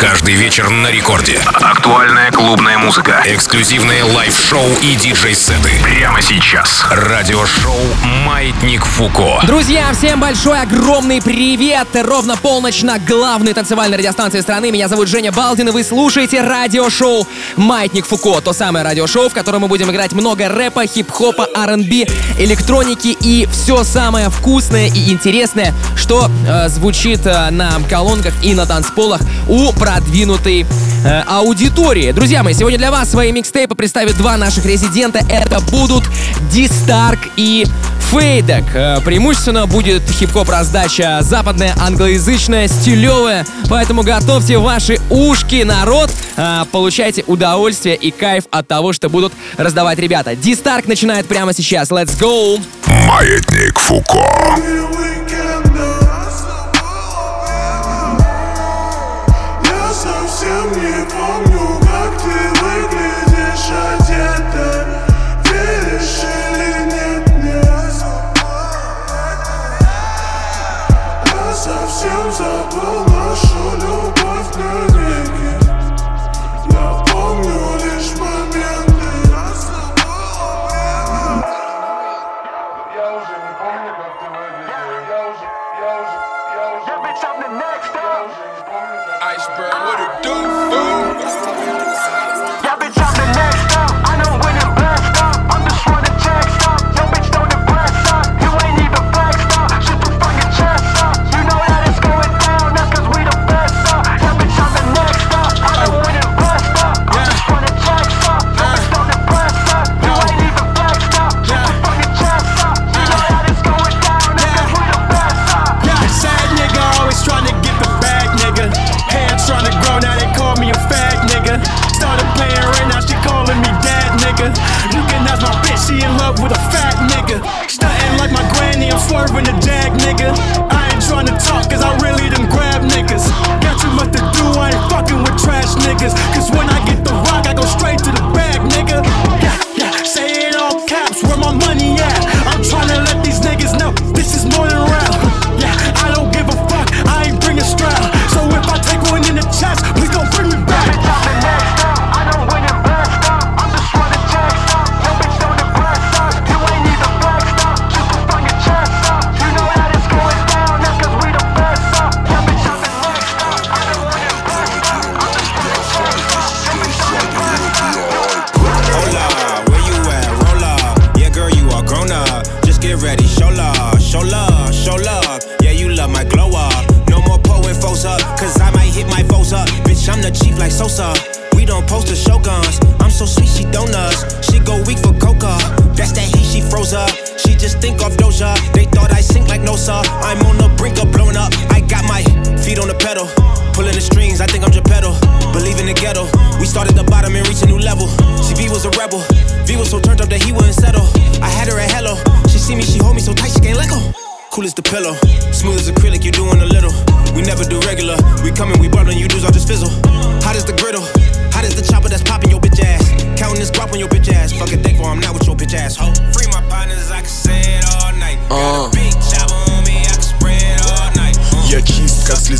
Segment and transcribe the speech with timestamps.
[0.00, 1.38] Каждый вечер на рекорде.
[1.44, 3.22] Актуальная клубная музыка.
[3.26, 5.72] Эксклюзивные лайв-шоу и диджей-сеты.
[5.82, 6.86] Прямо сейчас.
[6.90, 7.76] Радиошоу
[8.24, 9.42] «Маятник Фуко».
[9.46, 11.88] Друзья, всем большой, огромный привет!
[11.92, 14.70] Ровно полночь на главной танцевальной радиостанции страны.
[14.70, 18.40] Меня зовут Женя Балдин, и вы слушаете радиошоу «Маятник Фуко».
[18.40, 22.06] То самое радиошоу, в котором мы будем играть много рэпа, хип-хопа, R&B,
[22.38, 28.64] электроники и все самое вкусное и интересное, что э, звучит э, на колонках и на
[28.64, 30.66] танцполах у продвинутой
[31.04, 32.12] э, аудитории.
[32.12, 35.18] Друзья мои, сегодня для вас свои микстейпы представят два наших резидента.
[35.28, 36.04] Это будут
[36.52, 37.66] Дистарк и
[38.12, 38.64] Фейдек.
[38.72, 43.44] Э, преимущественно будет хип-хоп раздача западная, англоязычная, стилевая.
[43.68, 46.12] Поэтому готовьте ваши ушки, народ.
[46.36, 50.36] Э, получайте удовольствие и кайф от того, что будут раздавать ребята.
[50.36, 51.90] Дистарк начинает прямо сейчас.
[51.90, 52.62] Let's go!
[52.86, 54.24] Маятник Фуко.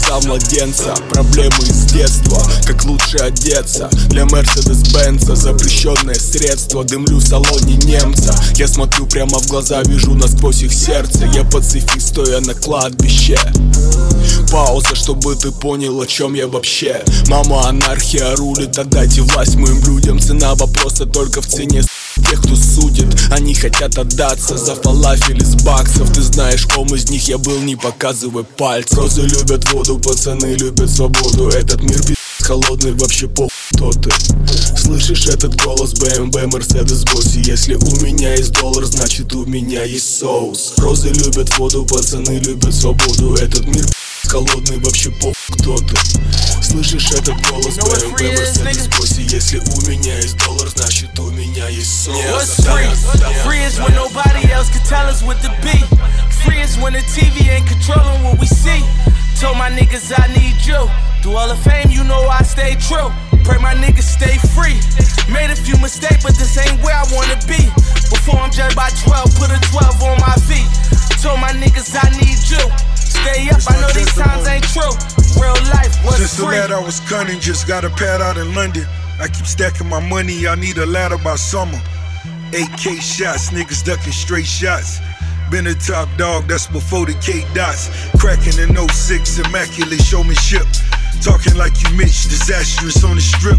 [0.00, 0.94] Слеза младенца.
[1.10, 3.88] Проблемы из детства, как лучше одеться.
[4.08, 6.84] Для Мерседес Бенца запрещенное средство.
[6.84, 8.34] Дымлю в салоне немца.
[8.54, 11.26] Я смотрю прямо в глаза, вижу насквозь их сердце.
[11.34, 13.38] Я пацифист, стоя на кладбище.
[14.50, 17.02] Пауза, чтобы ты понял, о чем я вообще.
[17.28, 20.18] Мама, анархия рулит, отдайте власть моим людям.
[20.18, 21.82] Цена вопроса только в цене
[22.30, 23.06] тех, кто судит.
[23.30, 26.12] Они хотят отдаться за фалафель из баксов.
[26.12, 28.98] Ты знаешь, ком из них я был, не показывай пальцев.
[28.98, 31.48] Розы любят воду, пацаны любят свободу.
[31.48, 34.10] Этот мир пи*** холодный, вообще по кто ты?
[34.76, 40.18] Слышишь этот голос BMW, Mercedes Босси Если у меня есть доллар, значит у меня есть
[40.18, 40.74] соус.
[40.78, 43.34] Розы любят воду, пацаны любят свободу.
[43.36, 43.86] Этот мир
[44.26, 45.96] холодный, вообще по кто ты?
[46.62, 48.88] Слышишь этот голос BMW, Mercedes?
[48.98, 52.16] Босси Если у меня есть доллар, значит у меня есть соус.
[52.16, 52.90] What's free?
[53.44, 55.78] Free is when nobody else can tell us what to be.
[56.44, 58.82] Free is when the TV ain't controlling what we see.
[59.40, 60.76] Told my niggas I need you.
[61.22, 63.08] Through all the fame, you know I stay true.
[63.40, 64.76] Pray my niggas stay free.
[65.32, 67.72] Made a few mistakes, but this ain't where I wanna be.
[68.12, 70.68] Before I'm judged by 12, put a 12 on my feet.
[71.24, 72.60] Told my niggas I need you.
[72.92, 74.92] Stay up, I know these times ain't true.
[75.40, 78.54] Real life, what's Since the lad I was cunning, just got a pad out in
[78.54, 78.84] London.
[79.18, 81.80] I keep stacking my money, I need a ladder by summer.
[82.52, 85.00] 8K shots, niggas ducking straight shots.
[85.50, 87.90] Been a top dog, that's before the K dots.
[88.22, 90.62] Cracking in 06, immaculate showmanship.
[91.26, 93.58] Talking like you Mitch, disastrous on the strip.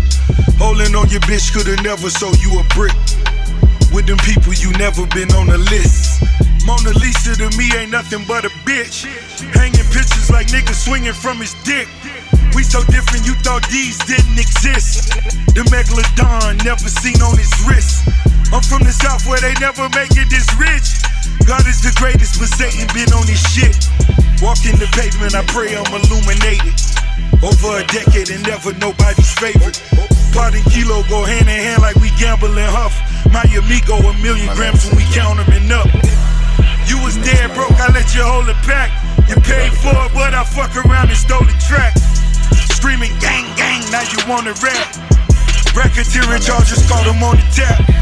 [0.56, 2.96] Holding on your bitch, could've never sold you a brick.
[3.92, 6.24] With them people, you never been on the list.
[6.64, 9.04] Mona Lisa to me ain't nothing but a bitch.
[9.52, 11.92] Hanging pictures like niggas swinging from his dick.
[12.56, 15.12] We so different, you thought these didn't exist.
[15.52, 18.08] The megalodon never seen on his wrist.
[18.56, 21.11] I'm from the south where they never make it this rich.
[21.48, 23.76] God is the greatest, but Satan been on his shit.
[24.42, 26.74] Walking the pavement, I pray I'm illuminated.
[27.42, 29.82] Over a decade and never nobody's favorite.
[30.34, 32.94] Pot and kilo go hand in hand like we gamble and huff.
[33.34, 35.90] My amigo, a million grams when we count them and up.
[36.86, 38.90] You was dead broke, I let you hold it back.
[39.30, 41.98] You paid for it, but I fuck around and stole the track.
[42.78, 44.90] Screaming gang gang, now you wanna rap.
[45.78, 48.01] Racketeering charges caught him on the tap.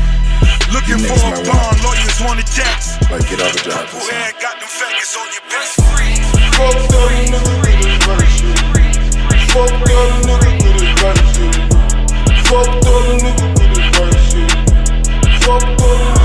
[0.71, 3.01] Looking for a bond, lawyers want a tax.
[3.09, 3.89] Like get out the job.
[3.89, 6.21] Who had got them faggots on your best friend?
[6.53, 8.59] Fuck that nigga with his right shit.
[9.49, 11.55] Fuck that nigga with his right shit.
[12.45, 14.53] Fuck that nigga with his right shit.
[15.41, 16.18] Fuck that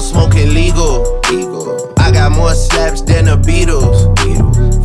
[0.00, 1.20] Back home smoking legal.
[1.30, 1.92] legal.
[1.98, 4.08] I got more slaps than the Beatles.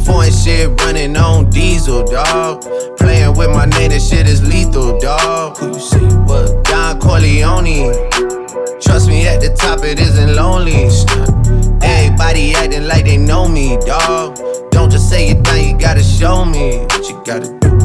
[0.06, 2.62] Foreign shit running on diesel, dog.
[2.98, 5.58] Playing with my name, this shit is lethal, dog.
[5.58, 6.06] Who you see?
[6.28, 6.66] What?
[6.66, 7.94] Don Corleone.
[8.82, 10.90] Trust me, at the top it isn't lonely.
[11.82, 14.38] Everybody acting like they know me, dog.
[14.72, 17.85] Don't just say it down, you gotta show me what you gotta do.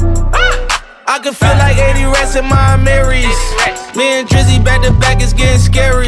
[1.11, 3.35] I can feel like 80 rats in my Marys.
[3.99, 6.07] Me and Drizzy back to back is getting scary.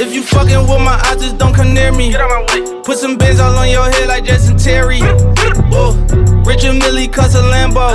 [0.00, 2.16] If you fucking with my eyes, just don't come near me.
[2.84, 5.00] Put some bins all on your head like Jason Terry.
[5.68, 5.92] Whoa.
[6.48, 7.92] Richard Mille cuss a Lambo.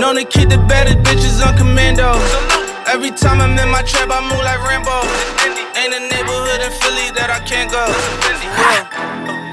[0.00, 2.16] Known to keep the better bitches on commando.
[2.88, 4.96] Every time I'm in my trap, I move like Rambo.
[5.76, 7.84] Ain't a neighborhood in Philly that I can't go.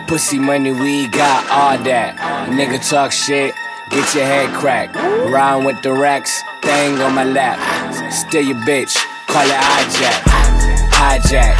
[0.07, 2.15] Pussy money, we got all that.
[2.47, 3.53] Nigga talk shit,
[3.89, 4.95] get your head cracked.
[4.95, 7.57] Round with the racks, thing on my lap.
[8.11, 8.95] Still your bitch,
[9.27, 10.21] call it hijack.
[10.91, 11.53] Hijack,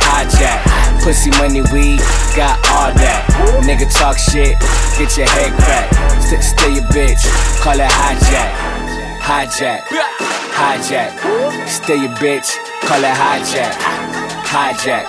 [0.00, 1.02] hijack.
[1.02, 1.96] Pussy money, we
[2.36, 3.26] got all that.
[3.64, 4.58] Nigga talk shit,
[4.98, 6.22] get your head cracked.
[6.22, 7.22] St- still your bitch,
[7.60, 8.50] call it hijack.
[9.20, 9.80] Hijack,
[10.52, 11.68] hijack.
[11.68, 13.72] Still your bitch, call it hijack.
[14.44, 15.06] Hijack,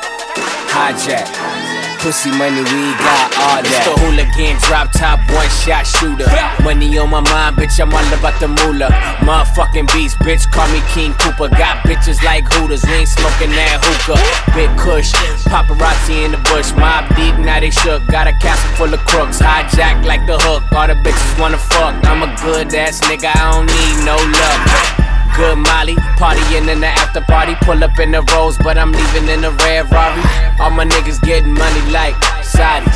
[0.68, 1.55] hijack.
[2.00, 3.66] Pussy money, we got all that.
[3.66, 6.30] It's the hooligan, drop top, one shot shooter.
[6.62, 8.94] Money on my mind, bitch, I'm all about the moolah.
[9.26, 11.50] Motherfucking beast, bitch, call me King Cooper.
[11.50, 14.22] Got bitches like Hooters, we ain't smoking that hookah.
[14.54, 15.14] Big Kush,
[15.50, 16.70] paparazzi in the bush.
[16.78, 18.06] Mobb Deep, now they shook.
[18.08, 20.62] Got a castle full of crooks, hijack like the hook.
[20.74, 21.98] All the bitches wanna fuck.
[22.06, 25.05] I'm a good ass nigga, I don't need no luck.
[25.36, 25.96] Good Molly.
[26.16, 29.52] Partying in the after party, pull up in the rose, but I'm leaving in a
[29.52, 30.24] red Rari.
[30.60, 32.96] All my niggas getting money like Saudis.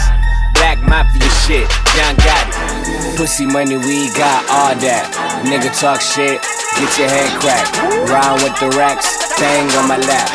[0.56, 3.18] Black mafia shit, John got it.
[3.18, 5.08] Pussy money, we got all that.
[5.44, 6.40] Nigga talk shit,
[6.80, 7.76] get your head cracked.
[8.08, 10.28] Rhyme with the racks, thing on my lap.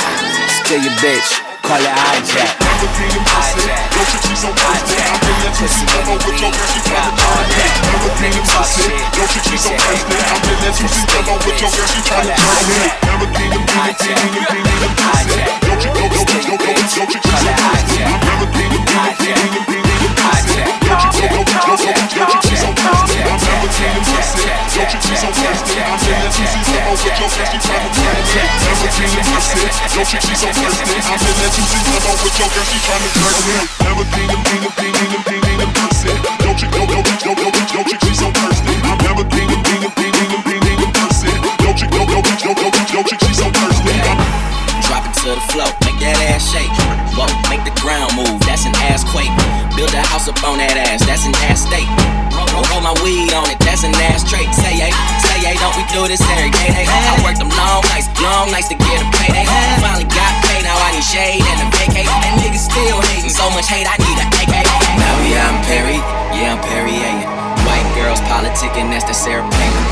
[0.65, 2.61] Still your bitch, call it hijack.
[3.25, 5.17] Hijack, hijack.
[5.57, 7.73] Pussy money, we got all that.
[8.45, 10.45] Talk shit, get your head cracked.
[10.85, 11.65] Still your bitch,
[12.05, 13.01] call it hijack.
[13.65, 14.29] Hijack,
[15.05, 15.49] hijack.
[15.65, 16.13] Bitch, call it
[16.95, 17.99] hijack.
[22.15, 22.44] Hijack.
[44.85, 46.69] Drop it to the floor, make that ass shake.
[47.17, 49.33] Whoa, make the ground move, that's an ass quake.
[49.77, 51.89] Build a house up on that ass, that's an ass state.
[52.33, 54.49] Roll, roll my weed on it, that's an ass trait.
[54.57, 56.73] Say hey, say hey, don't we do this every day?
[56.73, 59.45] Hey, I worked them long nights, long nights to get a payday.
[59.85, 62.09] Finally got paid, now I need shade and a vacate.
[62.09, 64.55] And niggas still hating, so much hate, I need a AK.
[64.97, 66.01] Now yeah, I'm Perry,
[66.33, 67.13] yeah I'm Perrier.
[67.69, 69.85] White girls politicking, that's the Sarah Palin.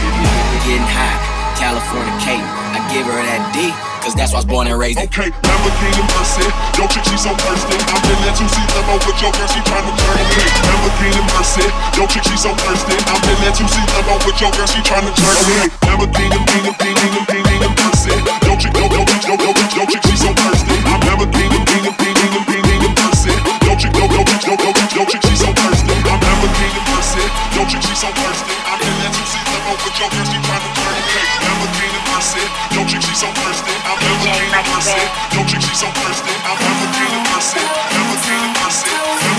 [0.65, 1.19] Getting high,
[1.59, 2.47] California Kate.
[2.73, 4.99] I give her that D, cause that's why I was born and raised.
[4.99, 7.79] Okay, Lamborghini Mercy, yo chick she so thirsty.
[7.79, 10.43] I'm in that 2C limo with your girl, she tryna turn me.
[10.67, 12.99] Lamborghini Mercy, yo chick she so thirsty.
[13.07, 15.71] I'm in that 2C limo with your girl, she tryna turn me.
[15.87, 20.35] Lamborghini, Lamborghini, Lamborghini, Mercy, yo chick, yo yo yo yo bitch, yo chick she so
[20.35, 20.75] thirsty.
[20.91, 22.42] I'm Lamborghini, Lamborghini, Lamborghini
[34.83, 36.33] Lamborghini Mercy, yo chick she so thirsty.
[36.43, 37.61] I'm Lamborghini Mercy,
[37.95, 39.32] Lamborghini Mercy, Lamborghini Mercy,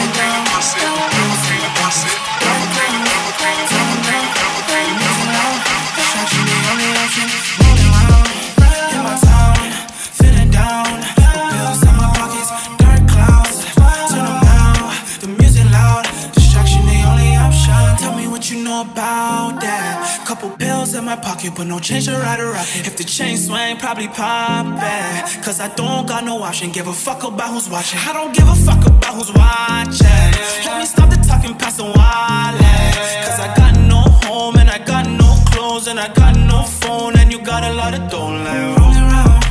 [21.15, 22.87] my pocket, but no change to ride a rocket.
[22.87, 25.43] If the chain swing, probably pop it.
[25.43, 26.71] Cause I don't got no option.
[26.71, 27.99] Give a fuck about who's watching.
[27.99, 30.29] I don't give a fuck about who's watching.
[30.65, 32.93] Let me stop the talking past the wallet.
[33.25, 37.17] Cause I got no home and I got no clothes and I got no phone
[37.17, 39.43] and you got a lot of dough like rolling around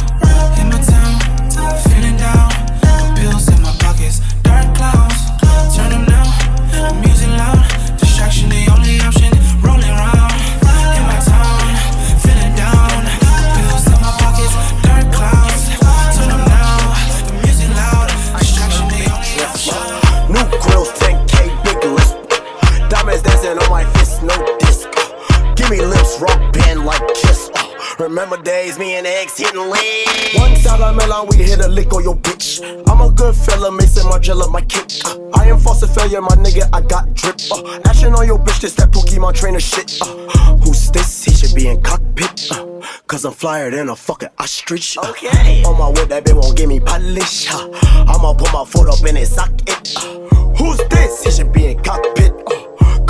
[0.60, 1.14] in my town,
[1.86, 2.50] feeling down.
[2.82, 5.20] No pills in my pockets, dark clouds.
[5.76, 6.28] Turn them down,
[6.74, 6.82] the
[28.72, 30.64] Days, me and ex hitting legs.
[30.64, 32.60] One of Milan, we hit a lick on your bitch.
[32.88, 35.04] I'm a good fella, mixing my Maison Margiela, my kick.
[35.04, 37.40] Uh, I am faucet failure, my nigga, I got drip.
[37.50, 39.98] Uh, action on your bitch, this that Pokemon trainer shit.
[40.00, 41.24] Uh, who's this?
[41.24, 42.50] He should be in cockpit.
[42.50, 44.96] Uh, Cause I'm flyer than a fucking ostrich.
[44.96, 45.62] Uh, okay.
[45.64, 47.52] On my whip, that bitch won't give me polish.
[47.52, 47.68] Uh,
[48.08, 49.92] I'ma put my foot up in his socket.
[49.96, 51.24] Uh, who's this?
[51.24, 52.32] He should be in cockpit.
[52.46, 52.61] Uh,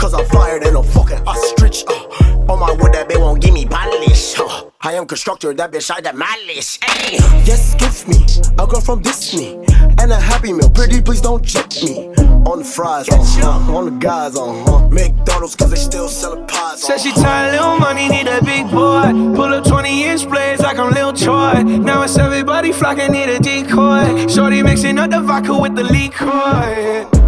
[0.02, 1.84] Cause I'm flyer than a fucking ostrich.
[1.86, 4.36] Uh, on my wood, that bitch won't give me polish.
[4.36, 6.76] Uh, I am constructor, that bitch that malice.
[6.82, 7.18] Hey.
[7.44, 8.16] Yes, give me
[8.60, 9.64] a girl from Disney
[10.00, 10.68] and a happy meal.
[10.70, 12.08] Pretty, please don't jet me.
[12.50, 13.76] On the fries, uh huh.
[13.76, 14.88] On the guys, uh huh.
[14.88, 16.82] McDonald's, cause they still selling pies.
[16.82, 19.04] Said she tired, little money, need a big boy.
[19.36, 21.62] Pull up 20 inch blades like I'm Lil Troy.
[21.62, 24.26] Now it's everybody flocking, need a decoy.
[24.26, 27.21] Shorty mixing up the vodka with the liquor.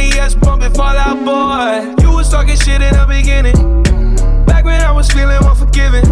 [0.00, 2.02] 720S pumping Fall Out Boy.
[2.02, 3.82] You was talking shit in the beginning.
[4.46, 6.06] Back when I was feeling unforgiving.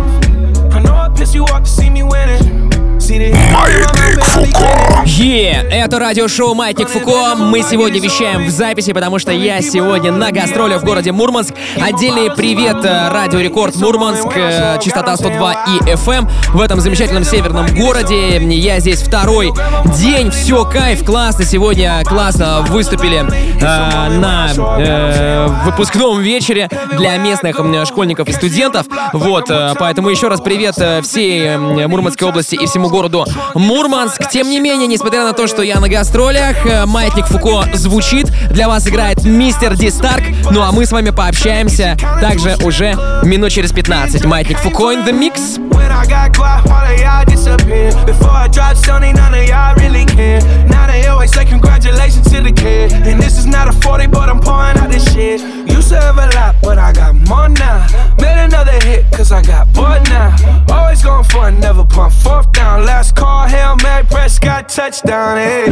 [0.73, 2.78] I know I pissed you off to see me winning.
[2.79, 4.89] Маятник Фуко.
[5.05, 7.35] Е, это радиошоу «Маятник Фуко».
[7.35, 11.55] Мы сегодня вещаем в записи, потому что я сегодня на гастроле в городе Мурманск.
[11.81, 17.67] Отдельный привет э, Радио Рекорд Мурманск, э, частота 102 и FM в этом замечательном северном
[17.75, 18.39] городе.
[18.39, 19.53] Я здесь второй
[19.99, 21.45] день, все, кайф, классно.
[21.45, 27.57] Сегодня классно выступили э, на э, выпускном вечере для местных
[27.87, 28.87] школьников и студентов.
[29.13, 34.29] Вот, э, поэтому еще раз привет всей Мурманской области и всему городу Мурманск.
[34.31, 38.69] Тем не менее, несмотря на то, что я на гастролях, э, Маятник Фуко звучит, для
[38.69, 43.73] вас играет Мистер Ди Старк, ну а мы с вами пообщаемся также уже минут через
[43.73, 44.25] 15.
[44.25, 45.59] Маятник Фуко in the mix.
[45.71, 47.91] When I got quiet, all of y'all disappear.
[48.05, 50.41] Before I drop Sony, none of y'all really care.
[50.89, 52.93] They always say congratulations to the kid.
[52.93, 55.41] And this is not a 40, but I'm pouring out this shit.
[55.69, 57.87] Used to have a lot, but I got more now.
[58.19, 60.35] Made another hit, cause I got bored now.
[60.71, 62.87] Always going for it, never pump fourth down.
[62.87, 65.67] Last call, Hail Mary, Prescott, touchdown, hey.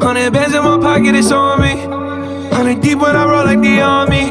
[0.00, 1.74] Hundred bands in my pocket, it's on me.
[2.54, 4.30] Hundred deep when I roll like the army.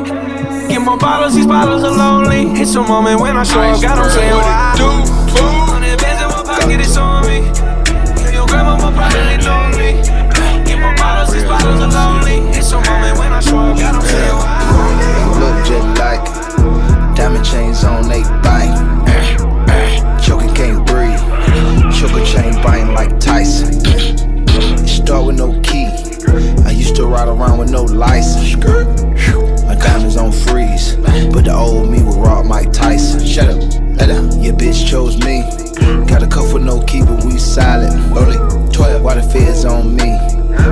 [0.69, 2.59] Get more bottles, these bottles are lonely.
[2.59, 4.75] It's a moment when I show up, got them saying why.
[5.67, 7.51] Hundred bands in my pocket, it's on me.
[8.15, 9.38] Tell your grandma probably know
[13.51, 13.77] Look
[15.65, 16.23] just like
[17.15, 18.75] diamond chains on they bite.
[20.21, 21.19] Choking can't breathe.
[21.91, 23.73] Choker chain biting like Tyson.
[24.87, 25.87] Start with no key.
[26.65, 28.55] I used to ride around with no license.
[29.65, 30.95] My diamonds on freeze,
[31.33, 33.25] but the old me would rob Mike Tyson.
[33.25, 33.61] Shut up.
[34.41, 35.68] Your bitch chose me.
[36.07, 37.93] Got a cuff with no key, but we silent.
[38.15, 38.37] Early
[38.71, 40.17] 12, why the feds on me?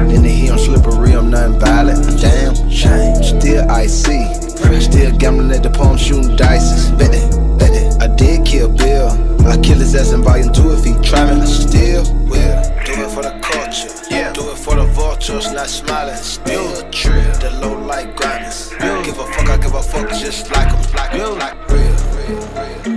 [0.08, 2.20] Then they hear I'm slippery, I'm nothing violent.
[2.22, 4.34] Damn, shame, still icy.
[4.80, 6.92] Still gambling at the palm, shooting dice.
[6.92, 8.02] Bet it, bet it.
[8.02, 9.10] I did kill Bill.
[9.48, 11.46] I kill his ass in volume two if he try me.
[11.46, 12.62] Still will.
[12.86, 13.90] Do it for the culture.
[14.12, 14.34] Yeah.
[14.34, 16.16] Do it for the vultures, not smiling.
[16.16, 17.34] Still a trip.
[17.40, 18.70] The low light grinders.
[18.70, 20.94] Give a fuck, I give a fuck just like him.
[20.94, 21.96] Like him, like real.
[22.28, 22.48] real,
[22.86, 22.97] real,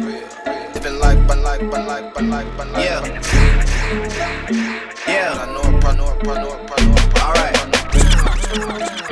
[1.30, 2.84] but life, but life, but life, but life.
[2.84, 3.00] Yeah.
[5.06, 5.46] Yeah.
[7.22, 7.56] Alright.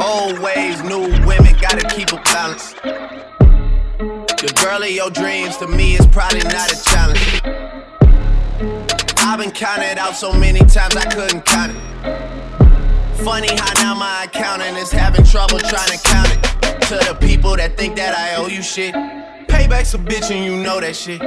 [0.00, 2.72] Old ways, new women, gotta keep a balance.
[2.72, 7.40] The girl of your dreams to me is probably not a challenge.
[9.18, 11.78] I've been counted out so many times I couldn't count it.
[13.22, 16.42] Funny how now my accountant is having trouble trying to count it.
[16.88, 18.92] To the people that think that I owe you shit.
[19.46, 21.22] Payback's a bitch and you know that shit.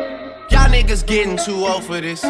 [0.52, 2.26] Y'all niggas getting too old for this.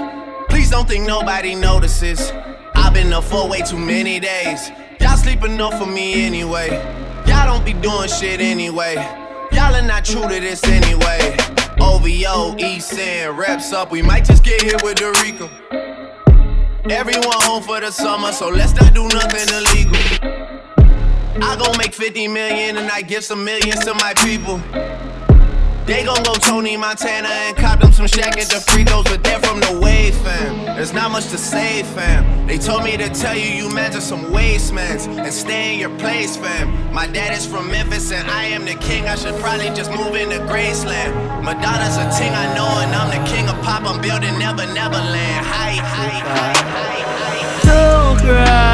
[0.47, 2.31] Please don't think nobody notices.
[2.75, 4.69] I've been up for way too many days.
[4.99, 6.69] Y'all sleep enough for me anyway.
[7.25, 8.93] Y'all don't be doing shit anyway.
[9.51, 11.35] Y'all are not true to this anyway.
[11.81, 13.91] OVO, East End, reps up.
[13.91, 15.49] We might just get hit with the Rico.
[16.91, 19.97] Everyone home for the summer, so let's not do nothing illegal.
[21.43, 24.61] I gon' make 50 million and I give some millions to my people.
[25.85, 29.39] They gon' go Tony Montana and cop them some shack at the Fricos, but they're
[29.39, 30.65] from the wave, fam.
[30.75, 32.47] There's not much to say, fam.
[32.47, 36.37] They told me to tell you you measure some wastemans and stay in your place,
[36.37, 36.93] fam.
[36.93, 39.05] My dad is from Memphis and I am the king.
[39.07, 41.43] I should probably just move into Graceland.
[41.43, 43.83] Madonna's a ting I know, and I'm the king of pop.
[43.83, 45.45] I'm building Never Neverland.
[45.45, 48.15] Hi, hi, hi, hi, hi.
[48.15, 48.70] Don't cry.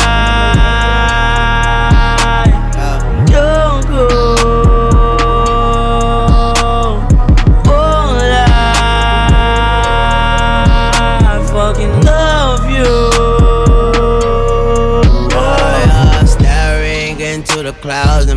[17.82, 18.28] Clouds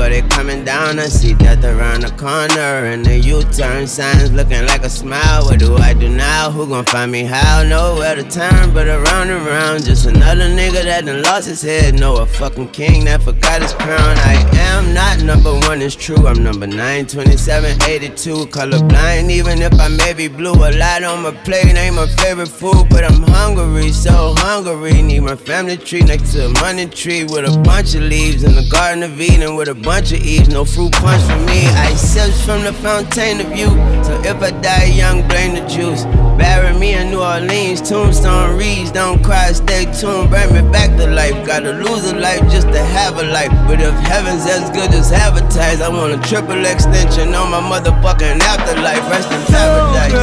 [0.00, 0.98] my they coming down.
[0.98, 5.44] I see death around the corner, and the U-turn signs looking like a smile.
[5.44, 6.50] What do I do now?
[6.50, 7.24] Who gon' find me?
[7.24, 7.62] How?
[7.62, 9.84] Nowhere to turn, but around and around.
[9.84, 12.00] Just another nigga that done lost his head.
[12.00, 14.16] No, a fucking king that forgot his crown.
[14.32, 14.34] I
[14.72, 16.26] am not number one, it's true.
[16.26, 18.46] I'm number nine, 27, 82.
[18.46, 20.54] Colorblind, even if I may be blue.
[20.54, 25.02] A lot on my plate ain't my favorite food, but I'm hungry, so hungry.
[25.02, 28.54] Need my family tree next to a money tree with a bunch of leaves in
[28.54, 30.48] the Garden of Eden with a bunch of eaves.
[30.48, 31.66] No fruit punch for me.
[31.66, 33.76] I sips from the fountain of youth.
[34.06, 36.04] So if I die young, blame the juice.
[36.38, 38.92] Bury me in New Orleans, tombstone reads.
[38.92, 41.34] Don't cry, stay tuned, bring me back to life.
[41.44, 43.50] Gotta lose a life just to have a life.
[43.66, 48.40] But if heaven's as good as advertised, I want a triple extension on my motherfucking
[48.40, 49.10] afterlife.
[49.10, 50.12] Rest in paradise.
[50.12, 50.20] Don't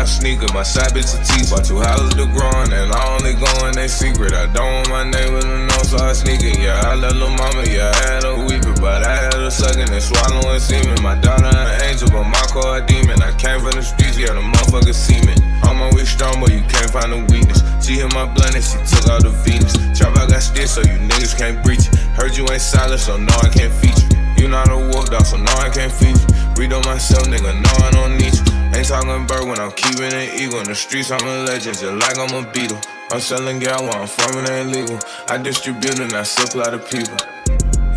[0.00, 1.52] my sneaker, my side bitch a teeth.
[1.52, 4.32] Bought two houses to growing, and I only go in they secret.
[4.32, 6.56] I don't want my neighbor to know, so I sneak it.
[6.56, 9.92] Yeah, I love little mama, yeah, I had her weeping, but I had her sucking
[9.92, 10.96] and swallowing semen.
[11.04, 13.20] My daughter an angel, but my car a demon.
[13.20, 15.36] I came from the streets, yeah, the motherfucker semen.
[15.68, 17.60] I'm way strong, but you can't find a weakness.
[17.84, 19.76] She hit my blunt and she took out the Venus.
[19.92, 21.96] Trap, I got sticks, so you niggas can't breach it.
[22.16, 24.08] Heard you ain't silent, so no, I can't feature.
[24.40, 26.28] You not a wolf dog, so no, I can't feed you.
[26.56, 28.49] Read on myself, nigga, no, I don't need you.
[28.74, 30.60] Ain't talking bird when I'm keeping it eagle.
[30.60, 32.80] In the streets, I'm a legend, just like I'm a beetle.
[33.10, 34.98] I'm selling gal while I'm from it ain't legal.
[35.28, 37.18] I distribute and I supply the people.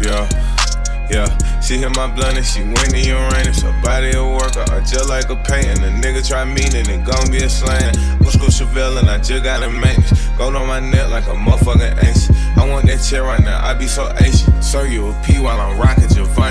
[0.02, 0.28] Yeah.
[1.12, 1.28] Yeah,
[1.60, 3.62] she hit my blunt and she went in Uranus.
[3.62, 5.84] Her body a worker, I just like a painting.
[5.84, 7.94] A nigga try meaning it gon' be a slang.
[8.24, 10.30] Musco Chevelle and I just got a maintenance.
[10.38, 12.38] Gold on my neck like a motherfucking ancient.
[12.58, 14.63] I want that chair right now, I be so ancient.
[14.63, 16.04] Serve you a P while I'm rocking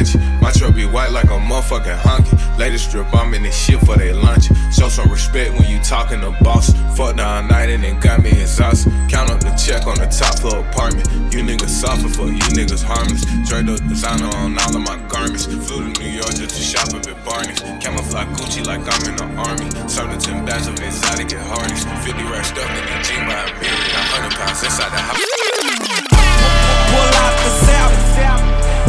[0.02, 0.18] Givenchy.
[0.40, 2.58] My truck be white like a motherfucking honky.
[2.58, 4.46] Latest strip, I'm in this shit for they lunch.
[4.72, 6.72] Show some respect when you talking to boss.
[6.96, 8.92] Fuck all night and then got me exhausted.
[9.08, 11.08] Count up the check on the top floor apartment.
[11.32, 13.24] You niggas suffer for you niggas harmless.
[13.48, 15.46] Trade up designer on all of my garments.
[15.46, 17.60] Flew to New York just to shop up at Barney's.
[17.80, 19.68] Camouflage Gucci like I'm in the army.
[19.88, 21.88] Served the 10 bags of exotic get harnessed.
[22.04, 23.42] 50 racks stuffed in the jean by
[23.72, 24.04] a million.
[24.12, 25.16] 100 pounds inside the house.
[26.92, 27.96] Pull out the south,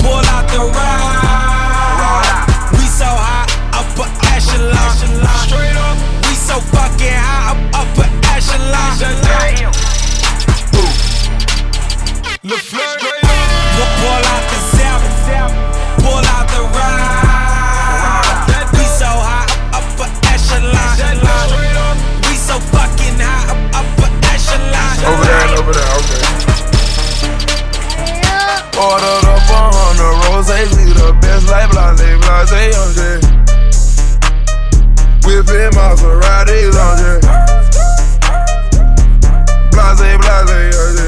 [0.03, 2.43] pull out the ride.
[2.75, 4.91] We so high, upper echelon.
[5.47, 8.99] Straight up, we so fucking high, up upper echelon.
[12.43, 14.62] Le Fleur, pull out the
[28.83, 32.99] Ordered up a hundred roses, leave the best like blase, blase, on J.
[35.23, 37.23] Whipping Maseratis on J.
[39.71, 40.99] Blase, blase, on J.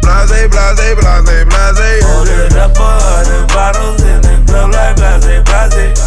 [0.00, 1.80] Blase, blase, blase, blase, on J.
[2.16, 6.00] Ordered up a hundred bottles in the club like blase, blase.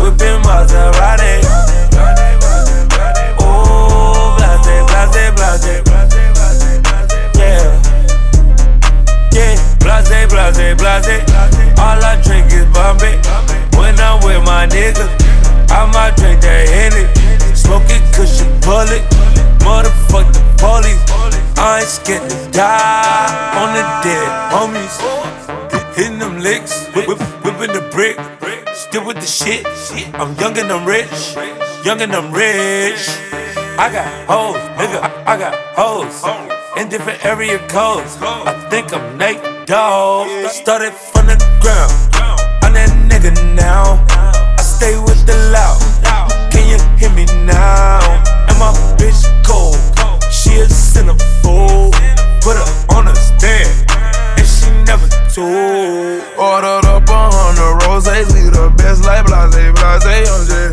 [0.00, 1.67] Whipping Maserati.
[10.28, 11.24] Blase, blase.
[11.78, 13.16] All I drink is Bombay.
[13.76, 15.10] When I'm with my niggas,
[15.70, 17.04] I might drink that Henny.
[17.54, 19.02] Smoking cushion bullet.
[19.64, 21.00] Motherfuck the police.
[21.58, 24.96] I ain't scared to die on the dead homies.
[25.96, 28.16] Hitting them licks, whip, whipping the brick.
[28.74, 29.66] Still with the shit.
[30.14, 31.34] I'm young and I'm rich.
[31.84, 33.08] Young and I'm rich.
[33.78, 35.00] I got hoes, nigga.
[35.02, 36.24] I, I got hoes
[36.80, 38.16] in different area codes.
[38.20, 40.48] I think I'm Nate Dogg.
[40.48, 41.92] Started from the ground.
[42.64, 44.02] I'm that nigga now.
[44.08, 45.76] I stay with the loud.
[46.50, 48.00] Can you hear me now?
[48.48, 49.76] And my bitch cold.
[50.32, 51.92] She a centerfold.
[52.40, 53.68] Put her on a stand.
[54.40, 56.24] And she never told.
[56.40, 60.72] Ordered up a hundred roses, leave the best like blase, blase, on.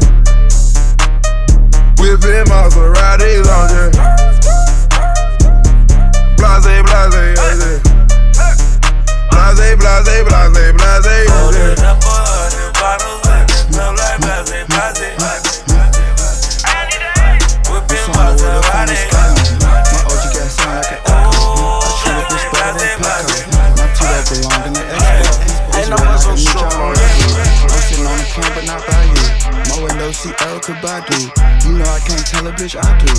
[2.00, 4.35] Whipping Maseratis on
[9.56, 11.32] Blase, blase, blase, blase.
[11.32, 15.64] Ordered up a hundred bottles in the club like blase, blase.
[17.72, 19.00] Whipping Maserati.
[19.16, 21.40] My OG got sound like an echo.
[21.80, 23.48] I treat a bitch better than Paco.
[23.80, 25.80] My two that belong in the expo.
[25.80, 26.76] Ain't no one so strong.
[26.76, 29.24] I'm sitting on the camp, but not by you.
[29.72, 31.32] My window seat Erykah Badu.
[32.54, 33.10] Bitch I do.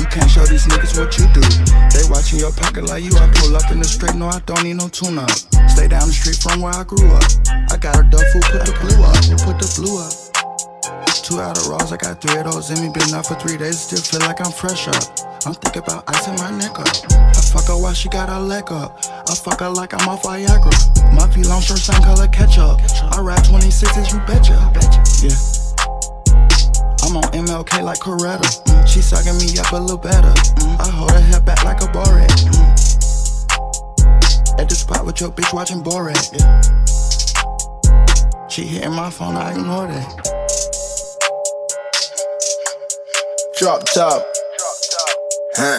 [0.00, 1.42] You can't show these niggas what you do.
[1.90, 3.10] They watching your pocket like you.
[3.18, 5.30] I pull up in the straight, no, I don't need no tune up.
[5.66, 7.26] Stay down the street from where I grew up.
[7.70, 9.18] I got a duffel, put the blue up.
[9.42, 10.14] Put the blue up.
[11.26, 12.88] Two out of rolls, I got three of those in me.
[12.94, 15.02] Been out for three days, still feel like I'm fresh up.
[15.44, 16.86] I'm thinking about icing my neck up.
[17.10, 19.02] I fuck her while she got her leg up.
[19.28, 20.70] I fuck her like I'm off Viagra.
[21.12, 22.78] My V long shirt, same color ketchup.
[23.12, 24.54] I ride 26s, you betcha.
[25.22, 25.55] Yeah.
[27.16, 28.44] On MLK like Coretta.
[28.86, 30.34] She sucking me up a little better.
[30.78, 32.28] I hold her head back like a Borat.
[34.60, 36.20] At the spot with your bitch watching Borat.
[38.50, 40.36] She hitting my phone, I ignore that.
[43.56, 44.26] Drop top.
[45.54, 45.78] Huh.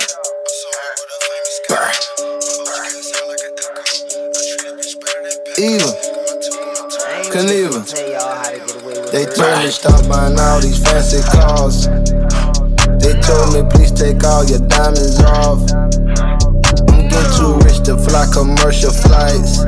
[5.60, 5.92] Eva.
[7.30, 8.07] Kaniva.
[9.12, 11.88] They told me stop buying all these fancy cars.
[13.00, 15.64] They told me please take all your diamonds off.
[15.72, 19.64] I'm getting too rich to fly commercial flights.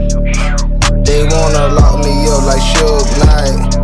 [1.07, 3.79] They wanna lock me up like Suge Knight.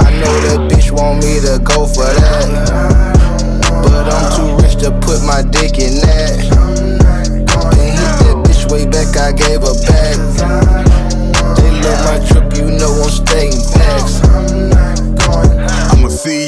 [0.00, 2.48] I know that bitch want me to go for that.
[3.84, 6.38] But I'm too rich to put my dick in that.
[7.76, 10.16] Then hit that bitch way back, I gave her back.
[11.56, 14.27] They love my trip, you know I'm staying facts.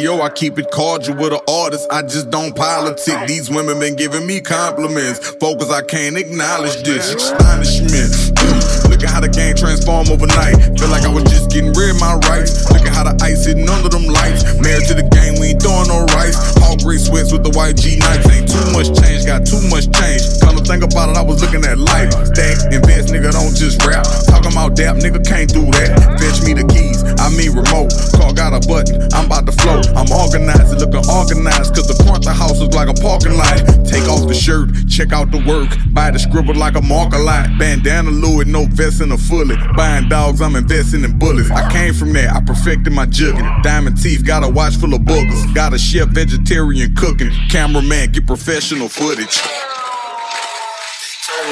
[0.00, 1.86] CEO, I keep it cordial with an artist.
[1.90, 3.26] I just don't politic.
[3.26, 5.30] These women been giving me compliments.
[5.36, 7.14] Focus, I can't acknowledge this.
[7.14, 8.30] Astonishment.
[8.90, 10.56] Look at how the game transform overnight.
[10.78, 12.69] Feel like I was just getting rid of my rights.
[13.00, 14.44] How the ice hitting under them lights.
[14.60, 16.36] Married to the game, we ain't throwing no rice.
[16.60, 18.28] All gray sweats with the YG nights.
[18.28, 20.20] Ain't too much change, got too much change.
[20.44, 22.12] Come to think about it, I was looking at life.
[22.28, 24.04] Stack, invest, nigga, don't just rap.
[24.28, 25.96] Talking about dap, nigga, can't do that.
[26.20, 27.88] Fetch me the keys, I mean remote.
[28.20, 29.88] Car got a button, I'm about to float.
[29.96, 31.72] I'm organized, looking organized.
[31.72, 33.64] Cause the front the house is like a parking lot.
[33.88, 35.72] Take off the shirt, check out the work.
[35.96, 37.48] Buy the scribble like a marker lot.
[37.56, 39.56] Bandana Louis, no vest and a fully.
[39.72, 41.50] Buying dogs, I'm investing in bullets.
[41.50, 43.62] I came from there, I perfected my jugging.
[43.62, 45.54] Diamond teeth, got a watch full of boogers.
[45.54, 47.30] Got a chef vegetarian cooking.
[47.48, 49.40] Cameraman, get professional footage.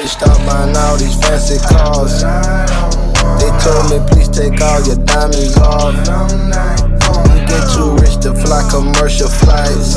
[0.05, 2.23] Stop buying all these fancy cars.
[3.39, 5.95] They told me, please take all your diamonds off.
[7.35, 9.95] You get too rich to fly commercial flights.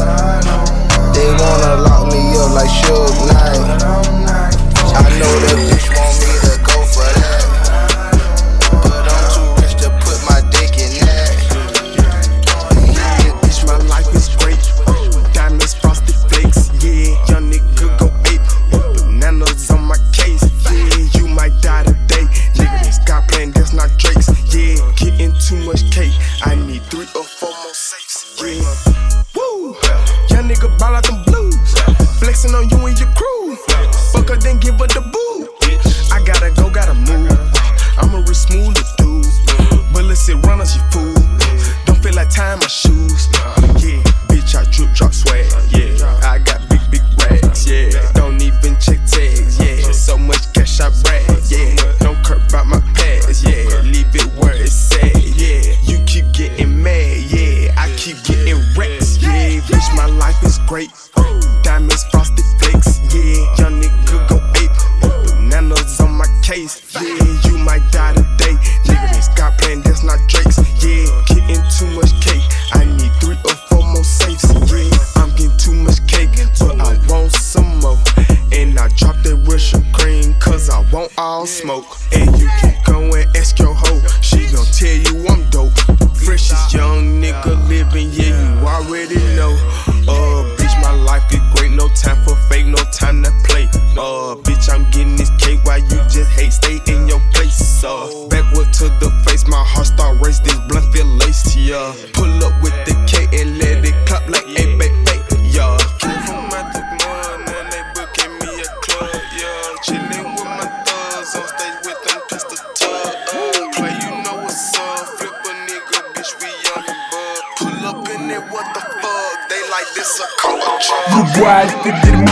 [1.15, 3.83] They wanna lock me up like Suge Knight.
[4.95, 6.32] I know that bitch want me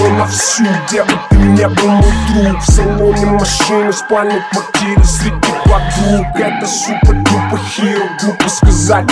[0.00, 2.62] ты дерьмо на всю, где бы ты не был мой друг.
[2.62, 6.26] В салоне машины, в спальной квартире среди подруг.
[6.34, 9.10] Это супер-дупер хиро, глупо сказать.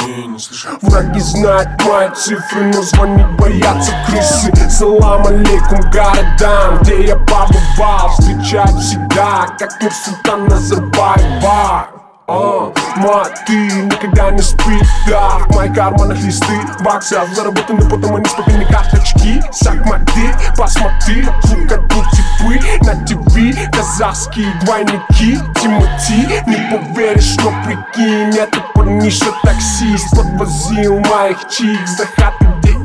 [0.83, 4.70] Враги знают мои цифры, но звонить боятся крысы.
[4.70, 8.11] Салам алейкум городам, где я побывал.
[8.11, 11.97] Встречают всегда, как мир Султан Назарбаева
[12.30, 15.38] а, мать, ты никогда не спи, да.
[15.38, 19.42] В моих карманах листы, баксов Заработаны, потом они спокойны карточки.
[19.50, 28.36] Сак модель, посмотри, звук от типы На ТВ казахские двойники Тимати, не поверишь, но прикинь
[28.36, 30.10] Это парниша таксист.
[30.10, 32.77] Подвозил моих чикс до хаты, где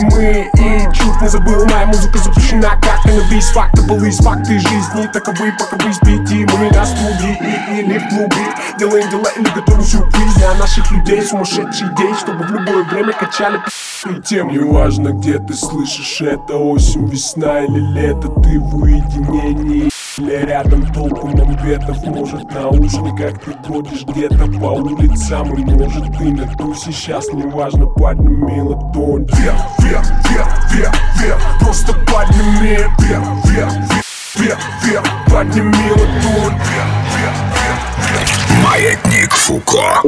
[0.00, 2.78] мы, и чуть не забыл, моя музыка запрещена.
[2.82, 5.06] Как каннабис, факты были из факты жизни.
[5.12, 8.46] Таковы, пока вы спите, мы на студии и, или в клубе.
[8.78, 11.22] Делаем дела или готовим сюрприз для наших людей.
[11.22, 13.60] Сумасшедшие идеи, чтобы в любое время качали
[14.06, 18.28] и тем Неважно, где ты слышишь это Осень, весна или лето.
[18.42, 24.72] Ты в уединении или рядом толку нам ветов Может на наушниках ты ходишь где-то по
[24.72, 31.92] улицам И может ты на тусе сейчас Неважно, подними ладонь Вверх, вверх, вверх, вверх, Просто
[31.92, 32.78] подними.
[32.98, 33.72] Вверх, вверх, вверх,
[34.34, 36.97] вверх, вверх Подними ладонь вверх
[38.68, 40.02] Маятник Фуко.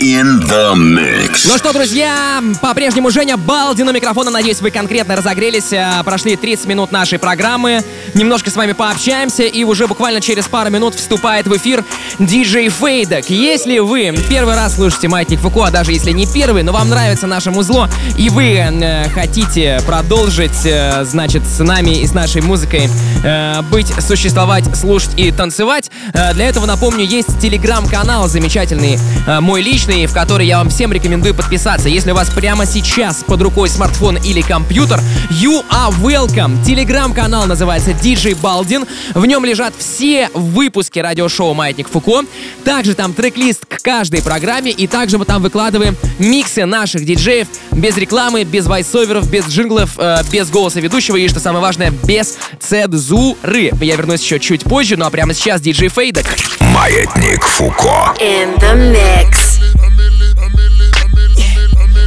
[0.00, 1.40] In the mix.
[1.48, 4.30] Ну что, друзья, по-прежнему Женя Балдин у микрофона.
[4.30, 5.72] Надеюсь, вы конкретно разогрелись.
[5.72, 7.82] А, Прошли 30 минут нашей программы.
[8.14, 9.42] Немножко с вами пообщаемся.
[9.42, 11.84] И уже буквально через пару минут вступает в эфир
[12.20, 13.28] диджей Фейдок.
[13.28, 17.26] Если вы первый раз слушаете Маятник Фуко, а даже если не первый, но вам нравится
[17.26, 22.88] наше музло, и вы э, хотите продолжить, э, значит, с нами и с нашей музыкой
[23.24, 27.40] э, быть, существовать, слушать и танцевать, э, для этого, напомню, есть
[27.88, 31.88] телеграм-канал замечательный, э, мой личный, в который я вам всем рекомендую подписаться.
[31.88, 36.62] Если у вас прямо сейчас под рукой смартфон или компьютер, you are welcome.
[36.64, 38.86] Телеграм-канал называется DJ Балдин.
[39.14, 42.24] В нем лежат все выпуски радиошоу «Маятник Фуко».
[42.64, 47.96] Также там трек-лист к каждой программе, и также мы там выкладываем миксы наших диджеев без
[47.96, 53.72] рекламы, без вайсоверов, без джинглов, э, без голоса ведущего и, что самое важное, без цензуры.
[53.80, 56.26] Я вернусь еще чуть позже, ну а прямо сейчас диджей Фейдок.
[56.60, 57.77] Маятник Фуко.
[58.20, 59.60] In the mix.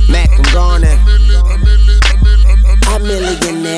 [0.09, 0.90] Mac, I'm gonna.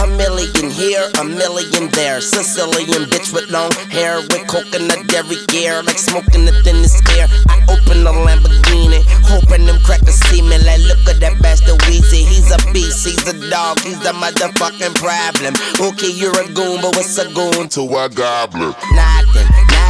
[0.00, 2.20] A million here, a million there.
[2.20, 7.28] Sicilian bitch with long hair, with coconut dairy gear, like smoking the thinnest air.
[7.48, 10.58] I open the Lamborghini, hoping them crackers see me.
[10.58, 12.24] Like, look at that bastard Weezy.
[12.24, 15.54] He's a beast, he's a dog, he's the motherfucking problem.
[15.80, 18.74] Okay, you're a goon, but what's a goon to a goblin?
[18.92, 19.81] Nothing, nothing.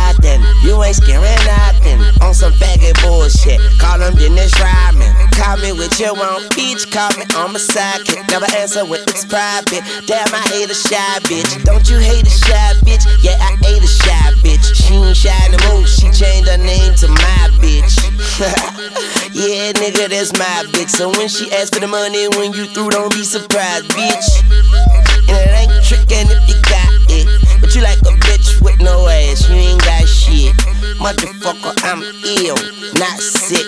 [0.63, 1.99] You ain't scaring nothing.
[2.23, 3.61] On some faggot bullshit.
[3.79, 5.11] Call him Dennis Rodman.
[5.33, 6.91] Call me with your own peach.
[6.91, 8.29] Call me on my sidekick.
[8.31, 9.83] Never answer when it's private.
[10.07, 11.65] Damn, I hate a shy bitch.
[11.65, 13.03] Don't you hate a shy bitch?
[13.23, 14.63] Yeah, I hate a shy bitch.
[14.75, 15.87] She ain't shy no more.
[15.87, 17.99] She changed her name to my bitch.
[19.35, 20.91] yeah, nigga, that's my bitch.
[20.91, 24.29] So when she asks for the money, when you through, don't be surprised, bitch.
[25.27, 26.92] And it ain't trickin' if you got
[27.73, 30.55] But you like a bitch with no ass, you ain't got shit.
[31.01, 32.03] Motherfucker, I'm
[32.45, 32.55] ill,
[33.01, 33.65] not sick.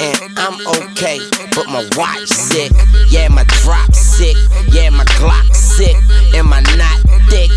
[0.00, 1.20] And I'm okay,
[1.54, 2.72] but my watch sick.
[3.10, 4.38] Yeah, my drop sick.
[4.70, 5.94] Yeah, my Glock sick.
[6.34, 7.50] And my not thick.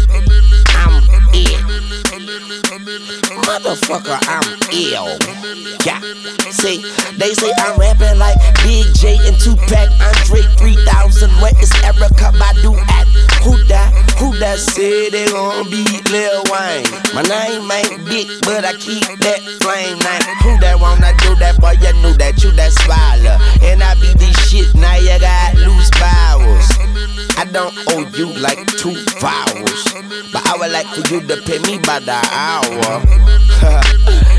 [0.76, 1.02] I'm
[1.34, 1.65] it.
[3.44, 5.20] Motherfucker, I'm ill.
[5.84, 6.00] Yeah.
[6.50, 6.80] See,
[7.18, 11.30] they say I'm rapping like Big J and Tupac, Andre 3000.
[11.42, 13.08] Where is Erykah Badu at?
[13.44, 13.92] Who that?
[14.18, 16.88] Who that said they gon' beat Lil Wayne?
[17.14, 20.24] My name ain't big, but I keep that flame name.
[20.42, 21.60] Who that wanna do that?
[21.60, 23.38] Boy, you knew that you that swallow.
[23.62, 26.86] And I be this shit, now you got loose bowels.
[27.38, 29.84] I don't owe you like two vowels,
[30.32, 33.02] but I would like for you to pay me by the hour.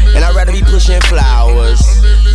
[0.17, 1.85] and I'd rather be pushing flowers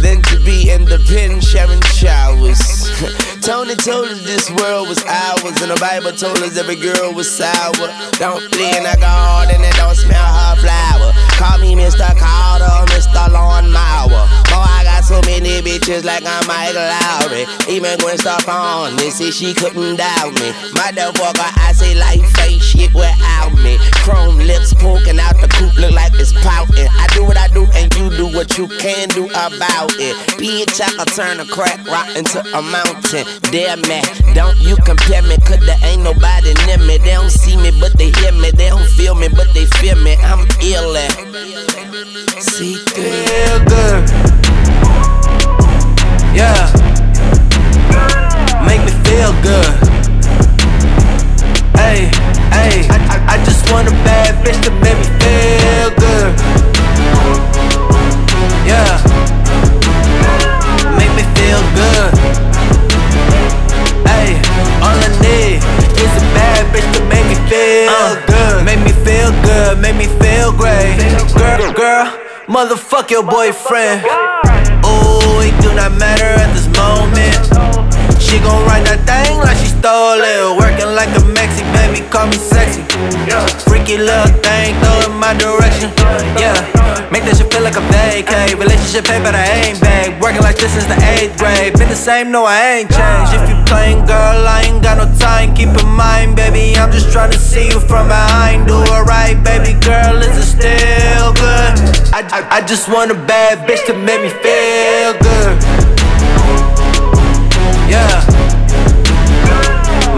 [0.05, 2.61] than to be in the pen sharing showers.
[3.41, 7.25] Tony told us this world was ours, and the Bible told us every girl was
[7.25, 7.89] sour.
[8.21, 11.09] Don't lean a garden and don't smell her flower.
[11.41, 12.05] Call me Mr.
[12.21, 13.33] Carter or Mr.
[13.33, 14.29] Lawn Mower.
[14.53, 17.49] Boy, I got so many bitches like I'm Michael Lowry.
[17.65, 20.53] Even Gwen Stefani said she couldn't doubt me.
[20.77, 23.77] My Motherfucker, I say life ain't shit without me.
[24.03, 26.87] Chrome lips poking out the coop look like it's pouting.
[26.87, 30.15] I do what I do and you do what you can do about it.
[30.37, 33.25] Bitch, I can turn a crack rock into a mountain.
[33.51, 34.03] Damn man,
[34.33, 36.97] don't you compare me, cause there ain't nobody near me.
[36.97, 38.51] They don't see me, but they hear me.
[38.51, 40.10] They don't feel me, but they feel me.
[73.11, 74.01] Your boyfriend.
[74.87, 77.35] Oh, it do not matter at this moment.
[78.23, 80.55] She gon' ride that thing like she stole it.
[80.55, 82.87] Working like a Mexi, baby, call me sexy.
[83.67, 85.00] Freaky little thing, in
[85.31, 85.87] my direction.
[86.35, 86.55] Yeah,
[87.11, 88.59] make that shit feel like a vacay.
[88.59, 90.19] Relationship pay, but I ain't back.
[90.19, 91.73] Working like this since the eighth grade.
[91.79, 93.31] Been the same, no, I ain't changed.
[93.31, 95.55] If you playing, girl, I ain't got no time.
[95.55, 98.67] Keep in mind, baby, I'm just trying to see you from behind.
[98.67, 101.71] Do it right, baby girl, is it still good?
[102.11, 105.55] I, I, I just want a bad bitch to make me feel good.
[107.87, 108.19] Yeah,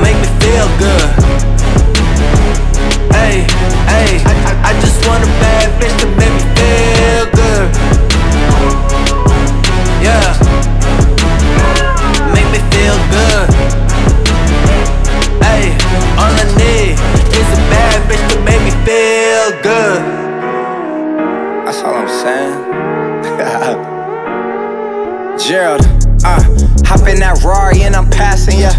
[0.02, 1.53] make me feel good.
[3.12, 3.44] Hey,
[3.92, 7.68] hey, I, I, just want a bad bitch to make me feel good.
[10.00, 10.32] Yeah,
[12.34, 13.48] make me feel good.
[15.44, 15.76] Hey,
[16.16, 16.96] all I need
[17.36, 20.02] is a bad bitch to make me feel good.
[21.66, 22.54] That's all I'm saying.
[25.40, 25.82] Gerald,
[26.24, 26.42] uh,
[26.86, 28.72] hop in that Rari and I'm passing ya.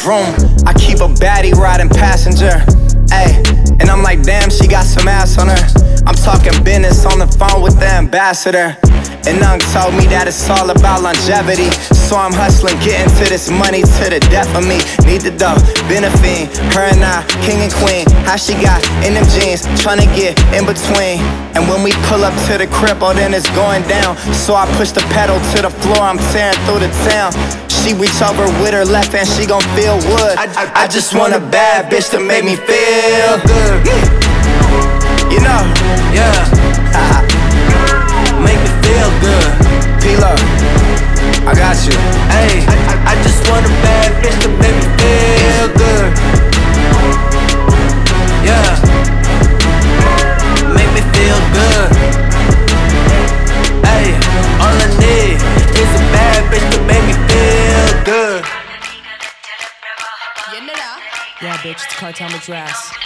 [0.00, 0.34] Vroom,
[0.66, 2.64] I keep a baddie riding passenger.
[3.12, 6.02] And I'm like, damn, she got some ass on her.
[6.06, 8.76] I'm talking business on the phone with the ambassador.
[9.24, 11.72] And Nung told me that it's all about longevity.
[12.06, 14.78] So I'm hustling, getting to this money to the death of me.
[15.02, 15.58] Need the dough,
[15.90, 16.52] been a fiend.
[16.76, 18.06] Her and I, king and queen.
[18.22, 21.18] How she got in them jeans, trying to get in between.
[21.58, 24.14] And when we pull up to the crib, oh, then it's going down.
[24.46, 27.34] So I push the pedal to the floor, I'm tearing through the town.
[27.66, 30.38] She reach over with her left hand, she gon' feel wood.
[30.38, 33.82] I, I, I just want a bad bitch to make me feel good.
[35.30, 35.62] You know,
[36.14, 36.65] yeah.
[38.96, 39.52] Feel good.
[40.00, 40.32] P-Lo,
[41.44, 41.92] I got you.
[42.32, 46.08] Hey, I, I, I just want a bad bitch to make me feel good.
[48.48, 48.70] Yeah,
[50.72, 51.88] make me feel good.
[53.84, 54.16] Hey,
[54.64, 55.36] all I need
[55.76, 58.44] is a bad bitch to make me feel good.
[61.42, 63.05] Yeah, bitch, it's Cartel Madras.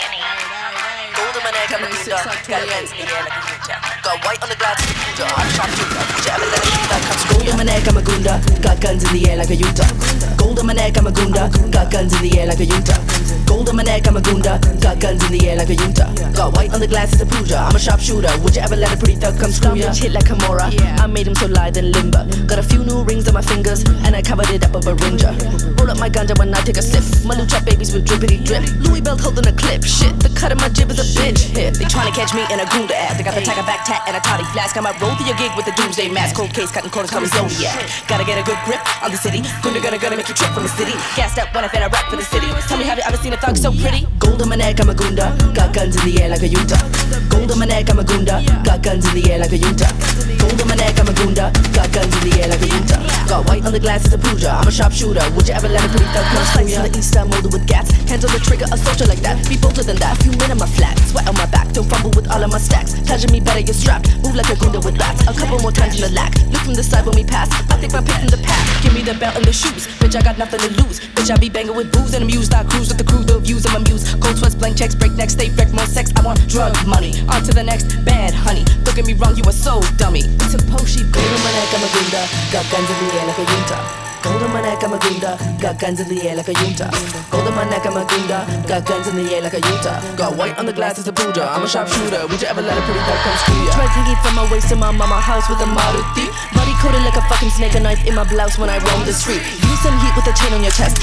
[1.30, 4.02] Golden man, come and do Got guns in the air like a ninja.
[4.02, 5.30] Got white on the glass, Utah.
[5.38, 6.02] I'm sharp shooter.
[6.26, 8.34] Jab it, let it shoot like comes Golden man, I'm a goonda.
[8.58, 9.86] Got guns in the air like a Utah.
[10.34, 11.70] Golden man, I'm a goonda.
[11.70, 12.98] Got guns in the air like a Utah.
[13.46, 14.58] Golden man, I'm a goonda.
[14.82, 16.10] Got guns in the air like a Utah.
[16.34, 17.62] Got white on the glass, it's a puja.
[17.62, 18.34] I'm a sharpshooter.
[18.42, 19.94] Would you ever let a pretty thug come screw ya?
[19.94, 20.66] Hit like Kimura.
[20.98, 22.26] I made him so lithe and limber.
[22.50, 24.98] Got a few new rings on my fingers, and I covered it up with a
[24.98, 25.30] ringer.
[25.78, 27.06] Roll up my ganja when I take a sip.
[27.22, 28.66] My lucha babies with drippity drip.
[28.82, 29.84] Louis belt holding a clip.
[29.84, 31.76] Shit, the cut of my jib is a bitch hit.
[31.76, 33.16] They tryna catch me in a goonda app.
[33.16, 34.76] They got the tiger back tat and a toddy flask.
[34.76, 36.36] I might roll through your gig with a doomsday mask.
[36.36, 37.76] Cold case, cutting corners, me Zodiac.
[38.08, 39.40] Gotta get a good grip on the city.
[39.60, 40.94] Goonda gonna gonna make you trip from the city.
[41.16, 42.48] Gassed up when I fed I rap for the city.
[42.68, 44.06] Tell me, have you ever seen a thug so pretty?
[44.18, 45.36] Gold on my neck, I'm a goonda.
[45.54, 46.80] Got guns in the air like a Utah.
[47.28, 48.40] Gold on my neck, I'm a goonda.
[48.64, 49.92] Got guns in the air like a Utah.
[50.38, 51.52] Gold on my neck, I'm a goonda.
[51.74, 53.02] Got guns in the air like a Utah.
[53.28, 54.50] Got white on the glass, it's a puja.
[54.56, 55.22] I'm a sharpshooter.
[55.36, 57.90] Would you ever let a pretty thug come in the east, I'm molded with gas.
[58.08, 59.36] Hands on the trigger, a soldier like that.
[59.48, 60.16] Be bolder than that.
[60.22, 60.98] Few men in my flat.
[61.10, 61.66] Sweat on my back.
[61.74, 62.94] Don't fumble with all of my stacks.
[63.02, 64.14] Touching me better, you're strapped.
[64.22, 65.26] Move like a goonda with bats.
[65.26, 66.30] A couple more times in the lack.
[66.54, 67.50] Look from the side when we pass.
[67.66, 68.62] I think my pick from the pack.
[68.82, 69.90] Give me the belt and the shoes.
[69.98, 71.00] Bitch, I got nothing to lose.
[71.18, 72.54] Bitch, I be banging with booze and amused.
[72.54, 74.14] I cruise with the crew, the views of my muse.
[74.22, 76.12] Cold sweats, blank checks, break necks, stay wrecked, more sex.
[76.14, 77.18] I want drug money.
[77.26, 78.62] On to the next bad honey.
[78.86, 80.22] Don't get me wrong, you a soul dummy.
[80.70, 81.02] Poshi.
[81.10, 82.22] Gold on my neck, I'm a goonda.
[82.54, 83.99] Got guns in the air like a Utah.
[84.30, 85.34] Gold on my neck, I'm a goonda.
[85.58, 86.86] Got guns in the air like a Utah.
[87.34, 88.46] Gold on my neck, I'm a goonda.
[88.62, 89.98] Got guns in the air like a Utah.
[90.14, 91.50] Got white on the glass, it's a Buddha.
[91.50, 92.30] I'm a sharpshooter.
[92.30, 93.74] Would you ever let a pretty girl come screw ya?
[93.74, 96.30] Dreads hanging from my waist to my mama house with a Maruti.
[96.54, 99.12] Body coated like a fucking snake, a knife in my blouse when I roam the
[99.12, 99.42] street.
[99.42, 100.94] Use some heat with a chain on your chest.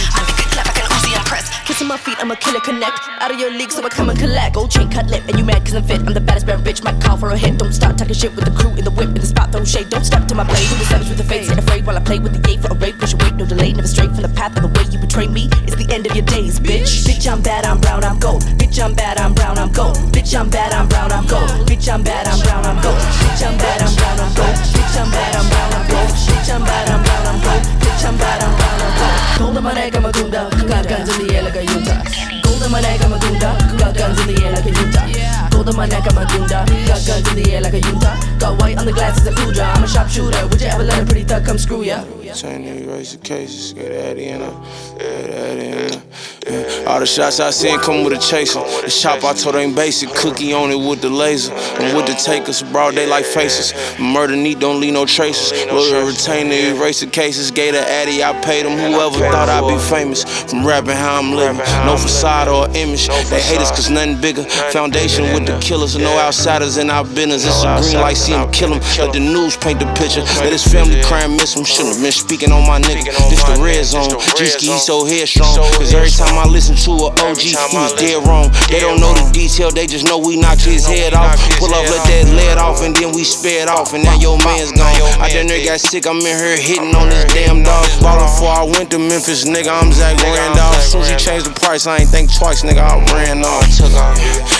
[1.28, 1.68] Think it clap like an Uzi impressed.
[1.68, 3.00] Kissing my feet, I'm a killer connect.
[3.20, 4.56] Out of your league, so I come and collect.
[4.56, 6.00] Gold chain, cut lip, and you mad cause I'm fit.
[6.00, 7.58] I'm the baddest bad bitch, might call for a hit.
[7.58, 9.90] Don't start talking shit with the crew in the whip, in the spot, throw shade.
[9.90, 10.66] Don't step to my blade.
[10.68, 11.50] Who the savage with the face?
[11.50, 12.98] Ain't afraid while I play with the gate for a rape.
[13.00, 15.50] Push away, no delay, never straight from the path of the way you betray me.
[15.68, 17.06] It's the end of your days, bitch.
[17.06, 18.44] Bitch, I'm bad, I'm brown, I'm gold.
[18.58, 19.98] Bitch, I'm bad, I'm brown, I'm gold.
[20.14, 21.50] Bitch, I'm bad, I'm brown, I'm gold.
[21.68, 23.00] Bitch, I'm bad, I'm brown, I'm gold.
[23.28, 24.56] Bitch, I'm bad, I'm brown, I'm gold.
[24.56, 26.10] Bitch, I'm bad, I'm brown, I'm gold.
[26.16, 27.77] Bitch, I'm bad, I'm brown, I'm gold.
[28.00, 32.04] 찬바람 바람고 곰다만에 감아둔다 가간지니 얘네가 윤다
[32.46, 35.08] 곰다만에 감아둔다 가간지니 얘네가 윤다
[35.52, 40.48] 곰다만에 감아둔다 가간지니 얘네가 윤다 Got white on the glasses of Kudra I'm a sharpshooter.
[40.48, 42.04] Would you ever let a pretty thug come screw ya?
[42.36, 44.52] Chain erase the cases, get that in her,
[44.98, 46.02] get that in her.
[46.48, 46.86] Yeah.
[46.88, 48.60] All the shots I seen come with a chaser.
[48.82, 51.54] The shop I told ain't basic, cookie on it with the laser.
[51.54, 53.74] And with the takers, broad daylight faces.
[54.00, 55.52] Murder neat, don't leave no traces.
[55.68, 57.52] Lawyer retain the erase the cases.
[57.52, 58.78] Gave the addy, I paid them.
[58.78, 61.58] Whoever thought I'd be famous from rapping how I'm living.
[61.86, 63.08] No facade or image.
[63.30, 64.44] They hate us cause nothing bigger.
[64.72, 67.46] Foundation with the killers, no outsiders in our business.
[67.46, 68.80] It's a green light, see them kill them.
[68.98, 70.22] Let the news paint the picture.
[70.40, 71.66] Let his family crime miss him.
[71.66, 73.14] Shouldn't have speaking on my nigga.
[73.30, 74.10] This the red zone.
[74.36, 75.54] G-Ski, he so headstrong.
[75.78, 78.50] Cause every time I listen to a OG, he was dead wrong.
[78.68, 81.38] They don't know the detail, they just know we knocked his head off.
[81.62, 83.94] Pull up, let that lead off, and then we sped off.
[83.94, 84.90] And now your man's gone.
[85.22, 87.86] I done there got sick, I'm in here hitting on this damn dog.
[88.02, 90.82] Ballin' before I went to Memphis, nigga, I'm Zach Randolph.
[90.82, 93.70] Soon as he changed the price, I ain't think twice, nigga, I ran off.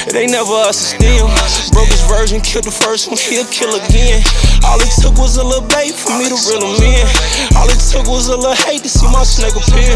[0.08, 1.28] It ain't never us to steal.
[1.74, 4.22] Broke his version, killed the first one, he'll kill again.
[4.64, 7.08] All it took was a little bait for me to reel him in.
[7.56, 9.96] All it took was a little hate to see my snake appear.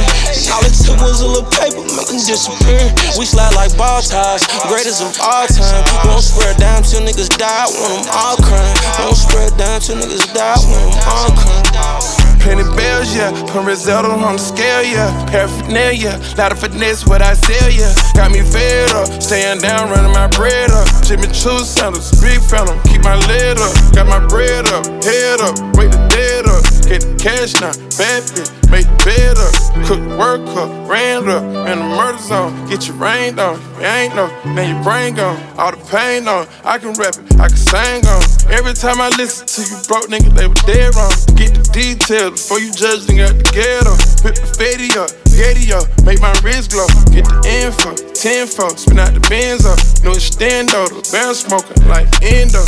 [0.53, 2.81] All it took was a little paper, make disappear.
[3.17, 5.83] We slide like ball ties, greatest of all time.
[6.07, 8.77] Won't spread down till niggas die, want them all crying.
[9.03, 12.20] Won't spread down till niggas die, want them all crying.
[12.41, 13.31] Penny bells, yeah.
[13.47, 15.09] Put Risotto on the scale, yeah.
[15.29, 17.93] Paraphernalia, lot of finesse, what I sell, yeah.
[18.15, 20.87] Got me fed up, staying down, running my bread up.
[21.03, 23.73] Jimmy Choo sandals, big phantom, keep my lid up.
[23.93, 26.63] Got my bread up, head up, wait the dead up.
[26.89, 29.53] Get the cash now, bad bitch, bed up.
[29.85, 32.53] Cook the work up, ran up, in the murder zone.
[32.69, 35.39] Get your rain on, you ain't know, now your brain gone.
[35.57, 38.23] All the pain on, I can rap it, I can sing on.
[38.51, 41.11] Every time I listen to you broke nigga, they were dead wrong.
[41.35, 43.93] Get the details before you judge, nigga, at the ghetto.
[44.23, 46.87] Whip the fatty up, getty up, make my wrist glow.
[47.11, 49.79] Get the info, tenfold, spin out the Benz up.
[50.03, 52.63] No extendo, the barrel smoking like endo.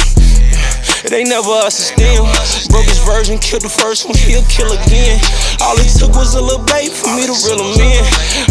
[1.03, 2.23] It ain't never us to steal.
[2.71, 5.19] Broke his version, killed the first one, he'll kill again.
[5.59, 8.03] All it took was a little bait for me to reel him in.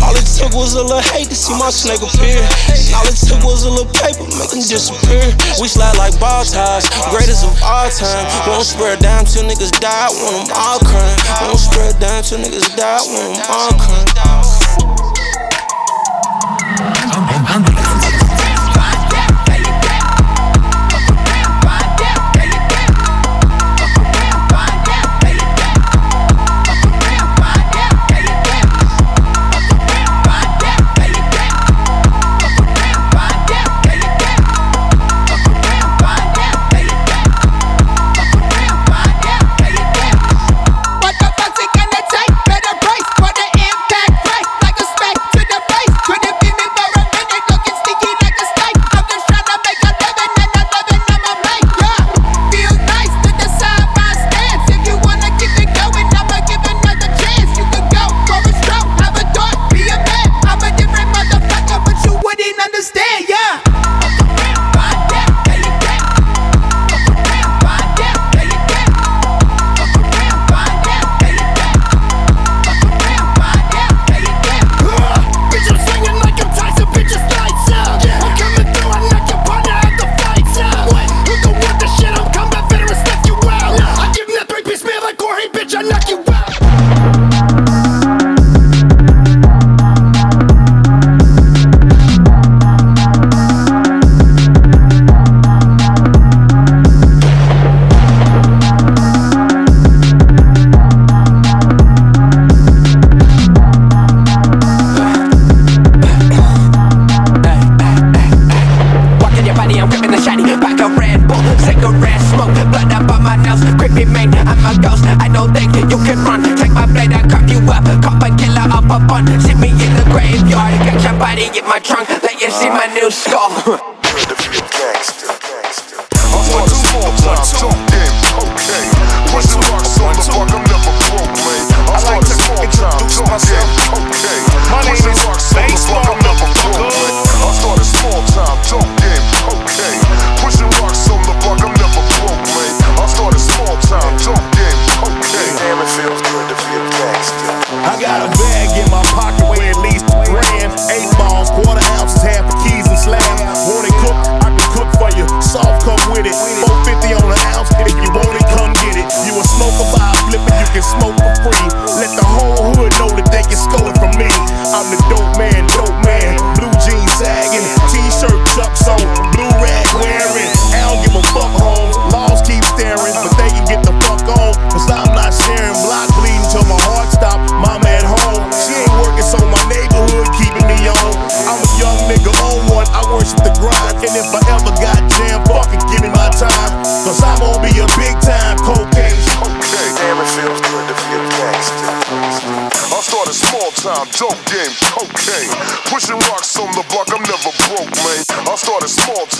[0.04, 2.44] All it took was a little hate to see my snake appear.
[2.92, 5.24] All it took was a little paper, make him disappear.
[5.64, 8.28] We slide like ball ties, greatest of all time.
[8.44, 11.18] Won't spread down till niggas die, want them all crying.
[11.48, 14.12] Won't spread down till niggas die, want them all crying.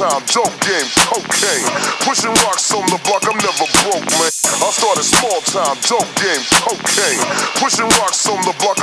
[0.03, 1.67] Time, dope game, cocaine.
[2.03, 4.33] Pushing rocks on the block, I'm never broke, man.
[4.59, 7.23] I started small time, dope game, cocaine.
[7.63, 8.82] Pushing rocks on the block,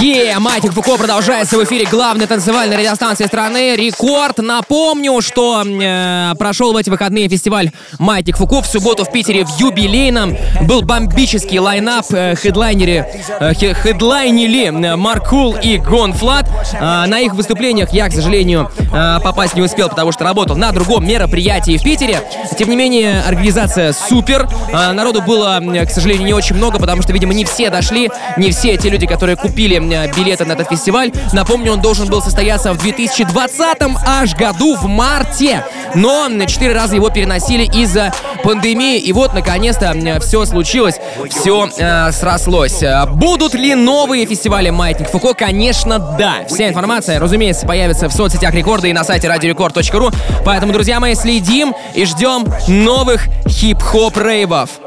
[0.00, 4.38] Е, Маятник Фуко продолжается в эфире главной танцевальной радиостанции страны «Рекорд».
[4.38, 8.60] Напомню, что э, прошел в эти выходные фестиваль «Маятник Фуко».
[8.60, 12.04] В субботу в Питере в юбилейном был бомбический лайнап.
[12.12, 13.06] Э, хедлайнеры,
[13.40, 16.50] э, хе- хедлайнили э, Марк Кул и Гон Флат.
[16.74, 20.72] Э, на их выступлениях я, к сожалению, э, попасть не успел, потому что работал на
[20.72, 22.20] другом мероприятии в Питере.
[22.58, 24.48] Тем не менее, организация супер.
[24.72, 28.10] Э, народу было, э, к сожалению, не очень много, потому что, видимо, не все дошли,
[28.36, 29.78] не все те люди, которые купили
[30.16, 31.12] билеты на этот фестиваль.
[31.32, 35.64] Напомню, он должен был состояться в 2020 аж году, в марте.
[35.94, 38.12] Но четыре раза его переносили из-за
[38.42, 38.98] пандемии.
[38.98, 40.96] И вот, наконец-то, все случилось,
[41.30, 41.68] все
[42.12, 42.82] срослось.
[42.82, 45.34] Э, Будут ли новые фестивали «Маятник Фуко»?
[45.34, 46.44] Конечно, да.
[46.48, 50.10] Вся информация, разумеется, появится в соцсетях Рекорда и на сайте радиорекорд.ру.
[50.44, 54.83] Поэтому, друзья мои, следим и ждем новых хип-хоп рейвов.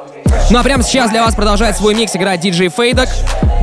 [0.50, 3.10] Ну а прямо сейчас для вас продолжает свой микс играть диджей Фейдок,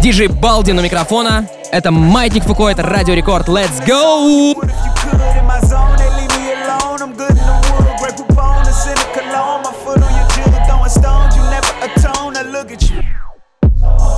[0.00, 1.48] диджей Балди на микрофона.
[1.72, 3.48] Это Маятник Фуко, это Радио Рекорд.
[3.48, 4.54] Let's go!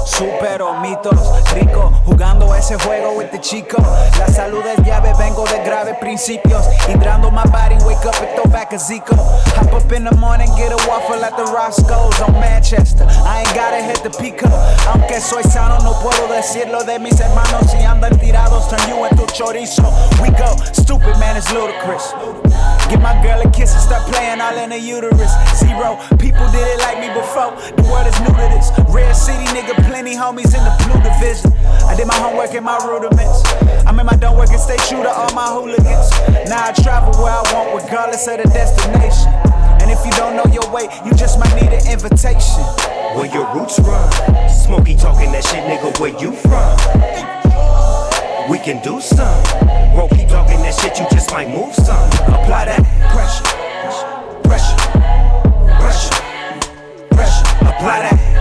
[0.07, 1.21] Supero mitos,
[1.53, 3.83] ricos, jugando ese juego with the chico.
[4.19, 6.67] La salud es llave, vengo de graves principios.
[6.87, 9.17] Hydrando my body, wake up and throw back a Zico.
[9.57, 13.05] Hop up in the morning, get a waffle at the Roscoe's on Manchester.
[13.05, 14.49] I ain't gotta hit the pico.
[14.87, 17.71] Aunque soy sano, no puedo decirlo de mis hermanos.
[17.71, 19.91] Si andan tirados, turn you into chorizo.
[20.23, 22.15] We go, stupid man, it's ludicrous.
[22.89, 25.35] Give my girl a kiss and start playing all in the uterus.
[25.59, 27.51] Zero, people did it like me before.
[27.75, 28.71] The world is new to this.
[28.95, 31.51] Red City, nigga, plenty homies in the blue division.
[31.83, 33.43] I did my homework and my rudiments.
[33.87, 36.11] I'm in my don't work and stay true to all my hooligans.
[36.49, 39.33] Now I travel where I want, regardless of the destination.
[39.81, 42.65] And if you don't know your way, you just might need an invitation.
[43.17, 44.13] Where your roots run.
[44.51, 46.77] Smokey talking that shit, nigga, where you from?
[48.51, 49.43] We can do some.
[49.95, 52.09] Bro, keep talking that shit, you just might move some.
[52.29, 52.85] Apply that
[53.17, 53.47] pressure,
[54.45, 54.77] pressure,
[55.81, 56.15] pressure,
[57.15, 57.45] pressure.
[57.65, 58.36] Apply that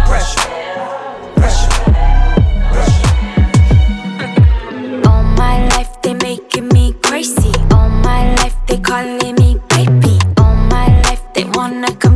[8.78, 10.19] calling me baby.
[10.38, 12.14] All my life they wanna come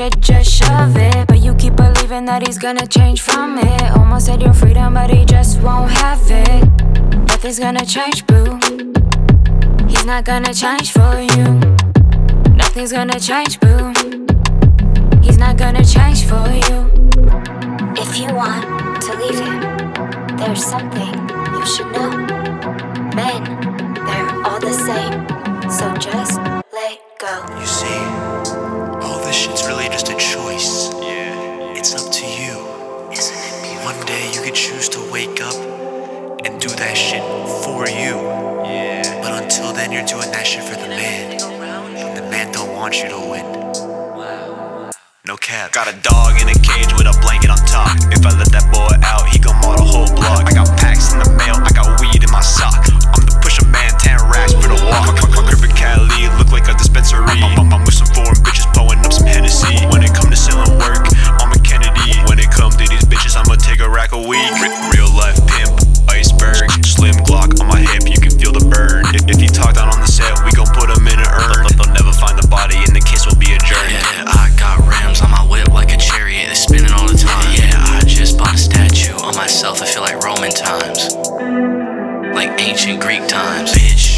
[0.00, 1.26] should just shove it.
[1.26, 3.82] But you keep believing that he's gonna change from it.
[3.98, 6.64] Almost had your freedom, but he just won't have it.
[7.28, 8.58] Nothing's gonna change, boo.
[9.88, 11.46] He's not gonna change for you.
[12.62, 13.92] Nothing's gonna change, boo.
[15.20, 16.78] He's not gonna change for you.
[18.02, 18.64] If you want
[19.06, 19.60] to leave him,
[20.38, 21.12] there's something
[21.54, 22.10] you should know.
[23.20, 23.40] Men,
[24.06, 25.14] they're all the same.
[25.76, 26.40] So just
[26.72, 27.34] let go.
[27.58, 28.19] You see,
[34.90, 35.54] to wake up
[36.44, 37.22] and do that shit
[37.62, 38.18] for you.
[38.66, 39.22] Yeah.
[39.22, 41.38] But until then, you're doing that shit for the man.
[41.94, 43.46] And the man don't want you to win.
[45.26, 45.70] No cap.
[45.70, 47.94] Got a dog in a cage with a blanket on top.
[48.10, 50.50] If I let that boy out, he gon' maul the whole block.
[50.50, 52.82] I got packs in the mail, I got weed in my sock.
[53.14, 55.06] I'm the pusher man, tan racks for the walk.
[55.06, 57.38] My, my, my crib in Cali look like a dispensary.
[57.46, 59.86] I'm, I'm, I'm with some foreign bitches blowing up some Hennessy.
[59.86, 61.06] When it come to selling work,
[61.38, 62.18] I'm a Kennedy.
[63.36, 64.50] I'ma take a rack a week.
[64.90, 65.70] real life pimp,
[66.10, 69.06] iceberg, slim Glock on my hip, you can feel the burn.
[69.14, 71.62] If, if you talk down on the set, we gon' put them in an urn.
[71.78, 73.94] They'll never find the body, and the kiss will be adjourned.
[73.94, 77.46] Yeah, I got rams on my whip like a chariot, they spinning all the time.
[77.54, 81.14] Yeah, I just bought a statue on myself, I feel like Roman times,
[82.34, 83.70] like ancient Greek times.
[83.70, 84.09] Bitch.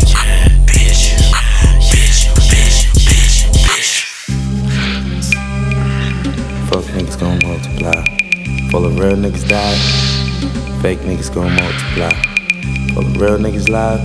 [8.73, 9.77] Full the real niggas die,
[10.81, 12.11] fake niggas gon' multiply.
[12.97, 14.01] All the real niggas live,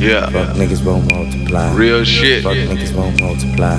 [0.00, 0.28] Yeah.
[0.30, 1.74] fuck niggas won't multiply.
[1.74, 2.44] Real shit.
[2.44, 3.76] Fuck niggas won't multiply.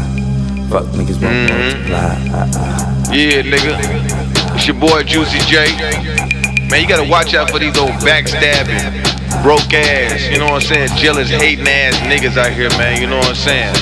[0.69, 2.15] Fuck niggas won't multiply.
[2.35, 3.11] Ah, ah.
[3.13, 3.79] Yeah, nigga.
[4.55, 5.71] It's your boy Juicy J.
[6.69, 8.83] Man, you gotta watch out for these old backstabbing,
[9.43, 10.89] broke ass, you know what I'm saying?
[10.97, 12.99] Jealous, hating ass niggas out here, man.
[13.01, 13.75] You know what I'm saying?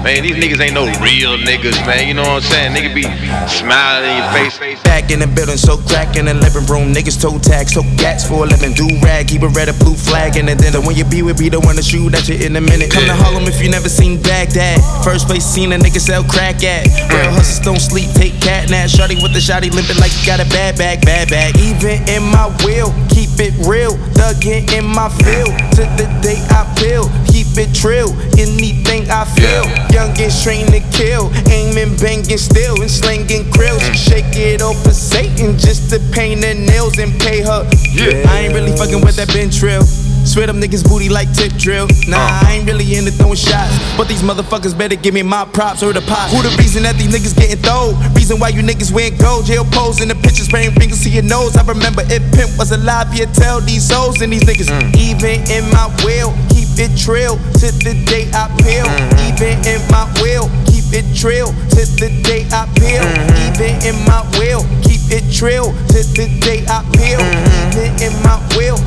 [0.00, 2.08] Man, these niggas ain't no real niggas, man.
[2.08, 2.72] You know what I'm saying?
[2.72, 3.04] Nigga be
[3.44, 4.80] smiling in your face.
[4.80, 6.88] Back in the building, so crack in the living room.
[6.96, 8.72] Niggas toe tag, so gats for a living.
[8.72, 10.80] Do rag, keep a red or blue flag in the dinner.
[10.80, 12.90] When you be with, be the one to shoot at you in a minute.
[12.90, 14.80] Come to Harlem if you never seen Baghdad.
[15.04, 16.88] First place seen a nigga sell crack at.
[17.12, 17.36] Real mm.
[17.36, 18.88] hustlers don't sleep, take cat nap.
[18.88, 21.60] Shorty with the shotty limping like you got a bad bag, bad bag.
[21.60, 24.00] Even in my will, keep it real.
[24.16, 25.52] Dug in my field.
[25.76, 28.16] To the day I feel, keep it trill.
[28.40, 29.89] Anything I feel.
[29.92, 31.30] Youngest trained to kill.
[31.50, 33.82] Aiming, banging still, and slinging krills.
[33.94, 37.68] Shake it off for Satan just to paint her nails and pay her.
[37.90, 38.24] Yeah.
[38.30, 39.82] I ain't really fucking with that bench trill.
[40.30, 41.88] Swear them niggas booty like tip drill.
[42.06, 42.46] Nah, uh.
[42.46, 43.74] I ain't really into throwing shots.
[43.98, 46.30] But these motherfuckers better give me my props or the pot.
[46.30, 47.98] Who the reason that these niggas getting throwed?
[48.14, 49.46] Reason why you niggas wearing gold.
[49.46, 51.56] Jail pose in the pictures, spraying fingers to your nose.
[51.56, 54.70] I remember if Pimp was alive, you'd tell these souls and these niggas.
[54.70, 54.94] Mm.
[54.94, 58.86] Even in my will, keep it trill to the day I peel.
[58.86, 59.34] Mm.
[59.34, 63.02] Even in my will, keep it trill to the day I peel.
[63.02, 63.46] Mm-hmm.
[63.46, 67.18] Even in my will, keep it trill to the day I peel.
[67.18, 67.74] Mm-hmm.
[67.74, 68.78] Even in my will,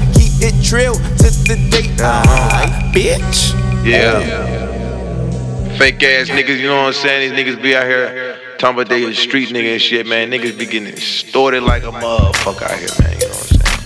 [0.44, 2.50] keep it trill to the day uh-huh.
[2.52, 3.54] I bitch.
[3.86, 4.20] Yeah.
[4.24, 5.78] Oh.
[5.78, 7.36] Fake ass niggas, you know what I'm saying?
[7.36, 10.32] These niggas be out here talking about they a street nigga and shit, man.
[10.32, 13.14] Niggas be getting extorted like a motherfucker out here, man.
[13.20, 13.80] You know what I'm saying?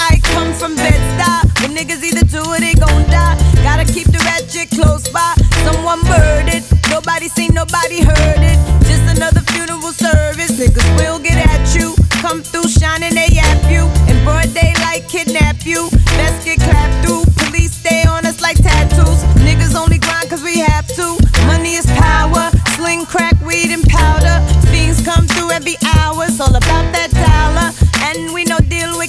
[0.00, 1.62] I come from Bed-Stuy.
[1.62, 3.36] When niggas either do or they gon' die.
[3.62, 5.34] Gotta keep the ratchet close by.
[5.64, 6.62] Someone murdered.
[6.90, 8.58] Nobody seen, nobody heard it.
[8.86, 10.52] Just another funeral service.
[10.58, 12.07] Niggas will get at you.
[12.18, 13.86] Come through shining, they yap you.
[14.10, 15.88] In broad daylight, kidnap you.
[16.18, 17.22] Best get clapped through.
[17.46, 19.22] Police stay on us like tattoos.
[19.46, 21.16] Niggas only grind cause we have to.
[21.46, 22.50] Money is power.
[22.74, 24.42] Sling crack, weed, and powder.
[24.66, 26.24] Fiends come through every hour.
[26.24, 27.70] It's all about that dollar.
[28.10, 29.07] And we no deal with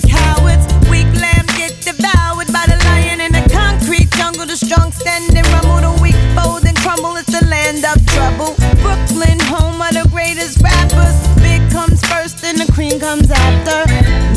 [12.79, 13.83] cream comes after.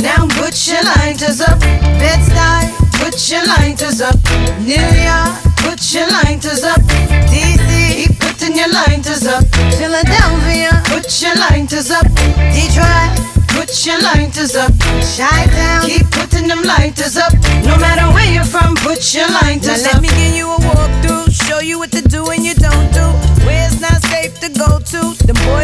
[0.03, 1.61] Now put your lighters up.
[2.03, 4.19] Bed-Stuy, put your lighters up.
[4.59, 5.31] New York,
[5.63, 6.83] put your lighters up.
[7.31, 9.47] DC, keep putting your lighters up.
[9.79, 12.07] Philadelphia, put your lighters up.
[12.51, 13.15] Detroit,
[13.55, 14.73] put your lighters up.
[15.15, 17.33] Chi-Town, keep putting them lighters up.
[17.63, 19.95] No matter where you're from, put your lighters Now up.
[19.95, 23.07] let me give you a walkthrough, show you what to do and you don't do.
[23.47, 25.62] Where it's not safe to go to, the you.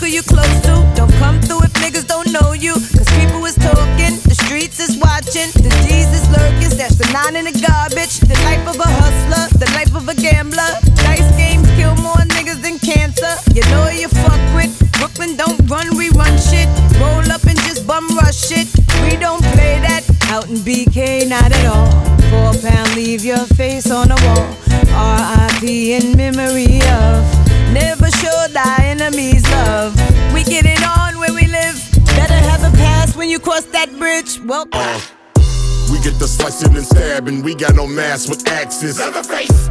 [0.00, 0.84] Who you close to.
[0.94, 2.74] Don't come through if niggas don't know you.
[2.74, 6.68] Cause people is talking, the streets is watching, the D's is lurking.
[6.68, 8.20] Stash the nine in the garbage.
[8.20, 10.68] The life of a hustler, the life of a gambler.
[11.00, 13.32] Dice games kill more niggas than cancer.
[13.56, 14.76] You know you fuck with.
[15.00, 16.68] Brooklyn don't run, we run shit.
[17.00, 18.68] Roll up and just bum rush it.
[19.00, 21.88] We don't play that out in BK, not at all.
[22.28, 24.44] Four pound, leave your face on the wall.
[24.92, 25.94] R.I.P.
[25.94, 26.65] in memory
[34.26, 34.48] that bridge.
[34.48, 35.00] Well, uh,
[35.90, 37.42] We get the slicing and stabbing.
[37.42, 38.98] We got no mask with axes.
[38.98, 39.68] Leatherface.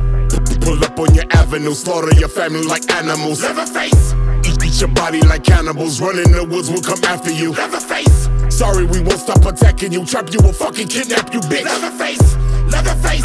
[0.62, 3.41] Pull up on your avenue, slaughter your family like animals.
[3.43, 4.14] Leatherface.
[4.45, 6.01] Eat, eat your body like cannibals.
[6.01, 7.51] Run in the woods, we'll come after you.
[7.51, 8.30] Leatherface.
[8.49, 10.06] Sorry, we won't stop attacking you.
[10.06, 11.66] Trap you, we'll fucking kidnap you, bitch.
[11.66, 12.36] Leatherface.
[12.72, 13.24] Leatherface.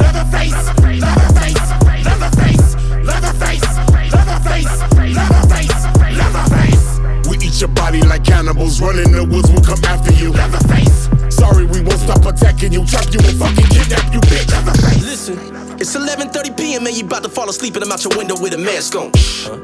[0.00, 1.00] Leatherface.
[1.00, 1.60] Leatherface.
[2.06, 2.74] Leatherface.
[3.04, 3.66] Leatherface.
[3.76, 4.12] Leatherface.
[4.12, 4.80] Leatherface.
[4.96, 5.14] We
[7.50, 8.80] eat your body like cannibals.
[8.80, 10.30] Running in the woods, we'll come after you.
[10.32, 11.08] Leatherface.
[11.34, 12.84] Sorry, we won't stop attacking you.
[12.86, 14.50] Trap you, we'll fucking kidnap you, bitch.
[14.50, 15.02] Leatherface.
[15.02, 16.86] Listen, it's 11:30 p.m.
[16.86, 19.08] and you about to fall asleep and I'm out your window with a mask on.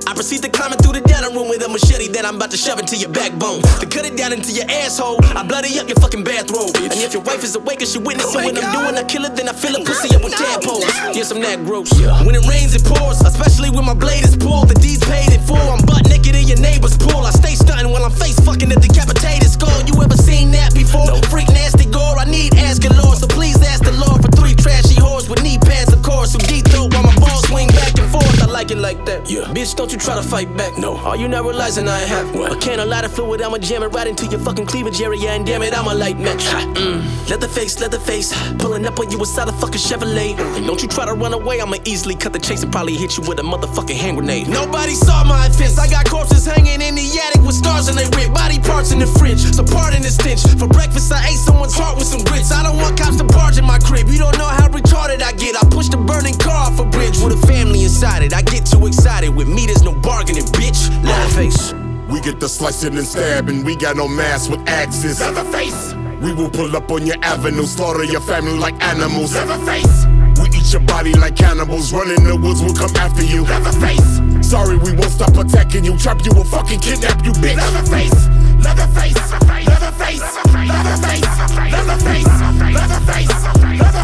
[0.08, 2.56] I proceed to climbing through the dining room with a machete that I'm about to
[2.56, 3.60] shove into your backbone.
[3.84, 6.72] To cut it down into your asshole, I bloody up your fucking bathrobe.
[6.80, 9.28] And if your wife is awake and she witnessing oh what I'm doing, I kill
[9.28, 10.88] her, then I fill her pussy up with tadpoles.
[11.12, 11.92] Yes, I'm that gross.
[12.24, 14.72] When it rains, it pours, especially when my blade is pulled.
[14.72, 15.60] The D's paid it full.
[15.60, 17.28] I'm butt naked in your neighbor's pool.
[17.28, 19.84] I stay stunting while I'm face fucking a decapitated skull.
[19.84, 21.12] You ever seen that before?
[21.28, 22.16] Freak nasty gore.
[22.18, 24.25] I need asking Lord, so please ask the Lord
[24.66, 27.94] trashy whores with knee pads, of course, who deep throat while my balls swing back
[27.98, 28.42] and forth.
[28.42, 29.30] I like it like that.
[29.30, 29.42] Yeah.
[29.52, 30.76] Bitch, don't you try to fight back.
[30.78, 30.96] No.
[30.96, 32.52] Are you not realizing I have what?
[32.52, 33.42] a can of lighter fluid?
[33.42, 36.18] I'ma jam it right into your fucking cleavage area, and damn it, I'm a light
[36.18, 36.44] match.
[36.76, 37.30] Mm.
[37.30, 38.32] Let the face, let the face.
[38.58, 40.38] Pulling up on you inside a fucking Chevrolet.
[40.56, 43.16] And don't you try to run away, I'ma easily cut the chase and probably hit
[43.16, 44.48] you with a motherfucking hand grenade.
[44.48, 45.78] Nobody saw my offense.
[45.78, 48.98] I got corpses hanging in the attic with stars in their wig, body parts in
[48.98, 49.40] the fridge.
[49.54, 50.42] So pardon the stench.
[50.58, 52.52] For breakfast, I ate someone's heart with some grits.
[52.52, 54.08] I don't want cops to barge in my crib.
[54.08, 55.56] You don't know how retarded I get.
[55.56, 58.32] I push the burning car off a bridge with a family inside decided.
[58.32, 59.30] I get too excited.
[59.34, 60.90] With me, there's no bargaining, bitch.
[61.04, 61.72] Laugh face.
[62.08, 63.64] We get the slicing and stabbing.
[63.64, 65.20] We got no mask with axes.
[65.20, 65.94] Leather face.
[66.22, 69.34] We will pull up on your avenue, slaughter your family like animals.
[69.34, 70.06] Leather face.
[70.40, 71.92] We eat your body like cannibals.
[71.92, 73.42] Run in the woods, we'll come after you.
[73.44, 74.20] Leather face.
[74.40, 75.98] Sorry, we won't stop attacking you.
[75.98, 77.56] Trap you, we'll fucking kidnap you, bitch.
[77.56, 78.28] Leather face.
[78.62, 79.18] Leather face.
[79.66, 80.20] Leather face.
[80.54, 81.26] Leather face.
[81.74, 82.26] Leather face.
[82.72, 83.34] Leather face.
[83.76, 83.95] Leather face.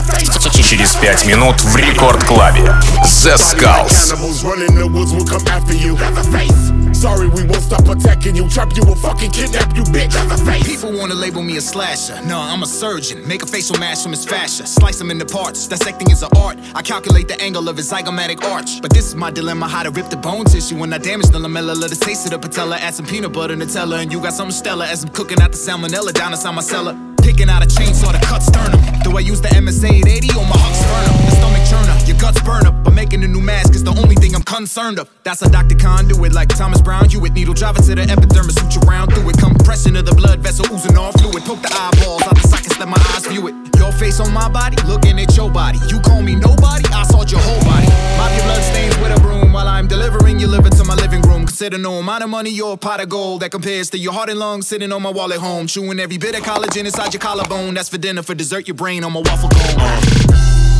[4.09, 5.95] Cannibals run in the woods, we'll come after you.
[5.95, 6.73] Leatherface.
[6.99, 8.49] Sorry, we won't stop attacking you.
[8.49, 10.15] Trap you, will fucking kidnap you, bitch.
[10.15, 10.67] Leatherface.
[10.67, 12.21] People wanna label me a slasher.
[12.27, 13.27] No, I'm a surgeon.
[13.27, 14.67] Make a facial mask from his fascia.
[14.67, 15.67] Slice him into parts.
[15.67, 16.59] Dissecting is an art.
[16.75, 18.81] I calculate the angle of his zygomatic arch.
[18.81, 21.39] But this is my dilemma how to rip the bone tissue when I damage the
[21.39, 21.75] lamella.
[21.77, 22.77] Let us taste of the patella.
[22.77, 24.01] Add some peanut butter, Nutella.
[24.01, 27.12] And you got something Stella as I'm cooking out the salmonella down inside my cellar.
[27.33, 28.79] Picking out a chainsaw to cut sternum.
[29.05, 31.11] Do I use the MSA at 80 or my Husqvarna?
[31.25, 32.85] The stomach churner, your guts burn up.
[32.85, 35.09] But making a new mask is the only thing I'm concerned of.
[35.25, 35.77] That's a Dr.
[35.77, 37.09] Khan do it like Thomas Brown.
[37.09, 39.39] You with needle drive it to the epidermis, suture round through it.
[39.39, 41.43] Compression of the blood vessel oozing off fluid.
[41.49, 43.55] Poke the eyeballs out the sockets, let my eyes view it.
[43.79, 45.79] Your face on my body, looking at your body.
[45.89, 47.87] You call me nobody, I sought your whole body.
[48.17, 51.23] Mop your blood stains with a broom while I'm delivering your liver to my living
[51.23, 51.47] room.
[51.47, 54.31] Consider no amount of money or a pot of gold that compares to your heart
[54.31, 55.67] and lungs sitting on my wall at home.
[55.67, 57.75] Chewing every bit of collagen inside your collarbone.
[57.75, 59.77] That's for dinner, for dessert, your brain on my waffle cone.
[59.79, 60.01] Uh,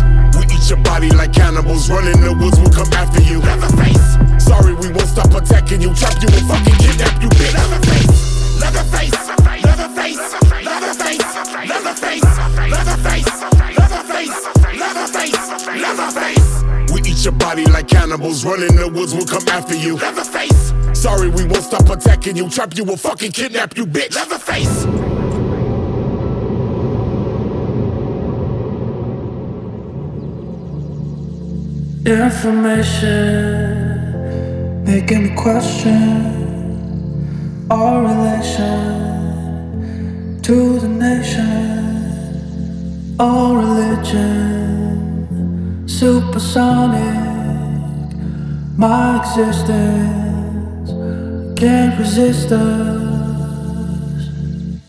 [0.87, 1.89] body like cannibals.
[1.89, 3.39] Run in the woods, we'll come after you.
[3.39, 4.07] Leatherface.
[4.43, 5.93] Sorry, we won't stop attacking you.
[5.93, 7.53] Trap you, will fucking kidnap you, bitch.
[7.53, 8.15] Leatherface.
[8.63, 9.19] Leatherface.
[9.67, 10.25] Leatherface.
[10.63, 11.27] Leatherface.
[11.71, 12.29] Leatherface.
[12.71, 13.31] Leatherface.
[13.77, 14.39] Leatherface.
[14.81, 15.43] Leatherface.
[15.83, 16.91] Leatherface.
[16.93, 18.45] We eat your body like cannibals.
[18.45, 19.97] Running in the woods, we'll come after you.
[19.97, 20.73] Leatherface.
[20.93, 22.49] Sorry, we won't stop attacking you.
[22.49, 24.15] Trap you, will fucking kidnap you, bitch.
[24.15, 25.06] Leatherface.
[32.07, 33.03] Information.
[34.85, 36.37] Making me question
[37.69, 38.79] our relation
[40.41, 41.57] to the nation,
[43.19, 45.27] all religion,
[45.85, 47.27] supersonic,
[48.77, 50.91] my existence
[51.59, 54.29] can't resist us.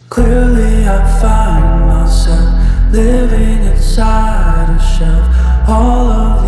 [0.08, 5.26] Clearly, I find myself living inside a shelf.
[5.68, 6.47] All of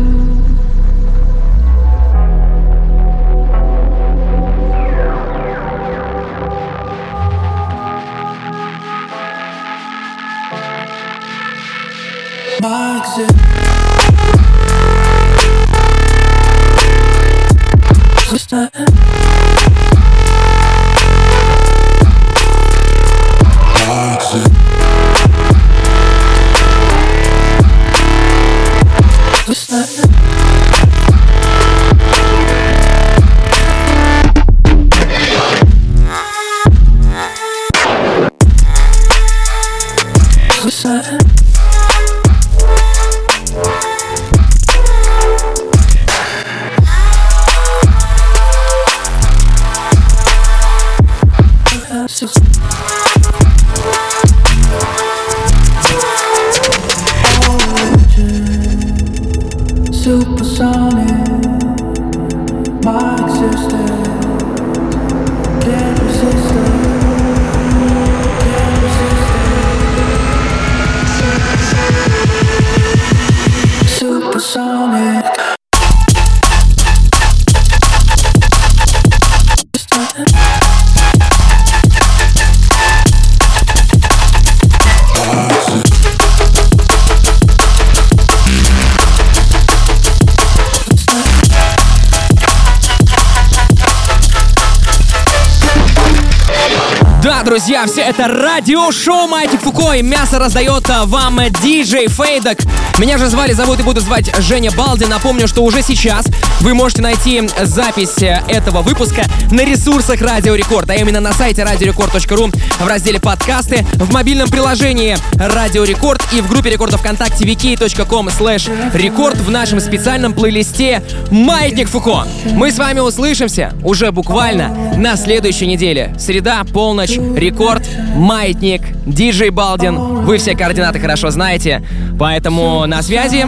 [98.61, 102.59] радиошоу Майки Фуко и мясо раздает а, вам диджей Фейдок.
[102.99, 105.05] Меня же звали, зовут и буду звать Женя Балди.
[105.05, 106.27] Напомню, что уже сейчас
[106.59, 111.63] вы можете найти запись э, этого выпуска на ресурсах Радио Рекорд, а именно на сайте
[111.63, 118.27] радиорекорд.ру в разделе подкасты, в мобильном приложении Радио Рекорд и в группе рекорда ВКонтакте wiki.com
[118.27, 121.01] slash рекорд в нашем специальном плейлисте
[121.31, 122.27] Маятник Фуко.
[122.51, 126.13] Мы с вами услышимся уже буквально на следующей неделе.
[126.19, 127.83] Среда, полночь, рекорд,
[128.15, 129.97] маятник, диджей Балдин.
[129.97, 131.81] Вы все координаты хорошо знаете,
[132.19, 133.45] поэтому на связи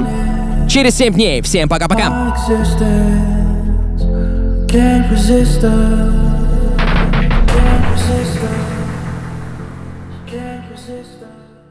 [0.68, 1.41] через 7 дней.
[1.41, 2.36] Всем пока-пока.
[4.68, 6.22] Can't resist us.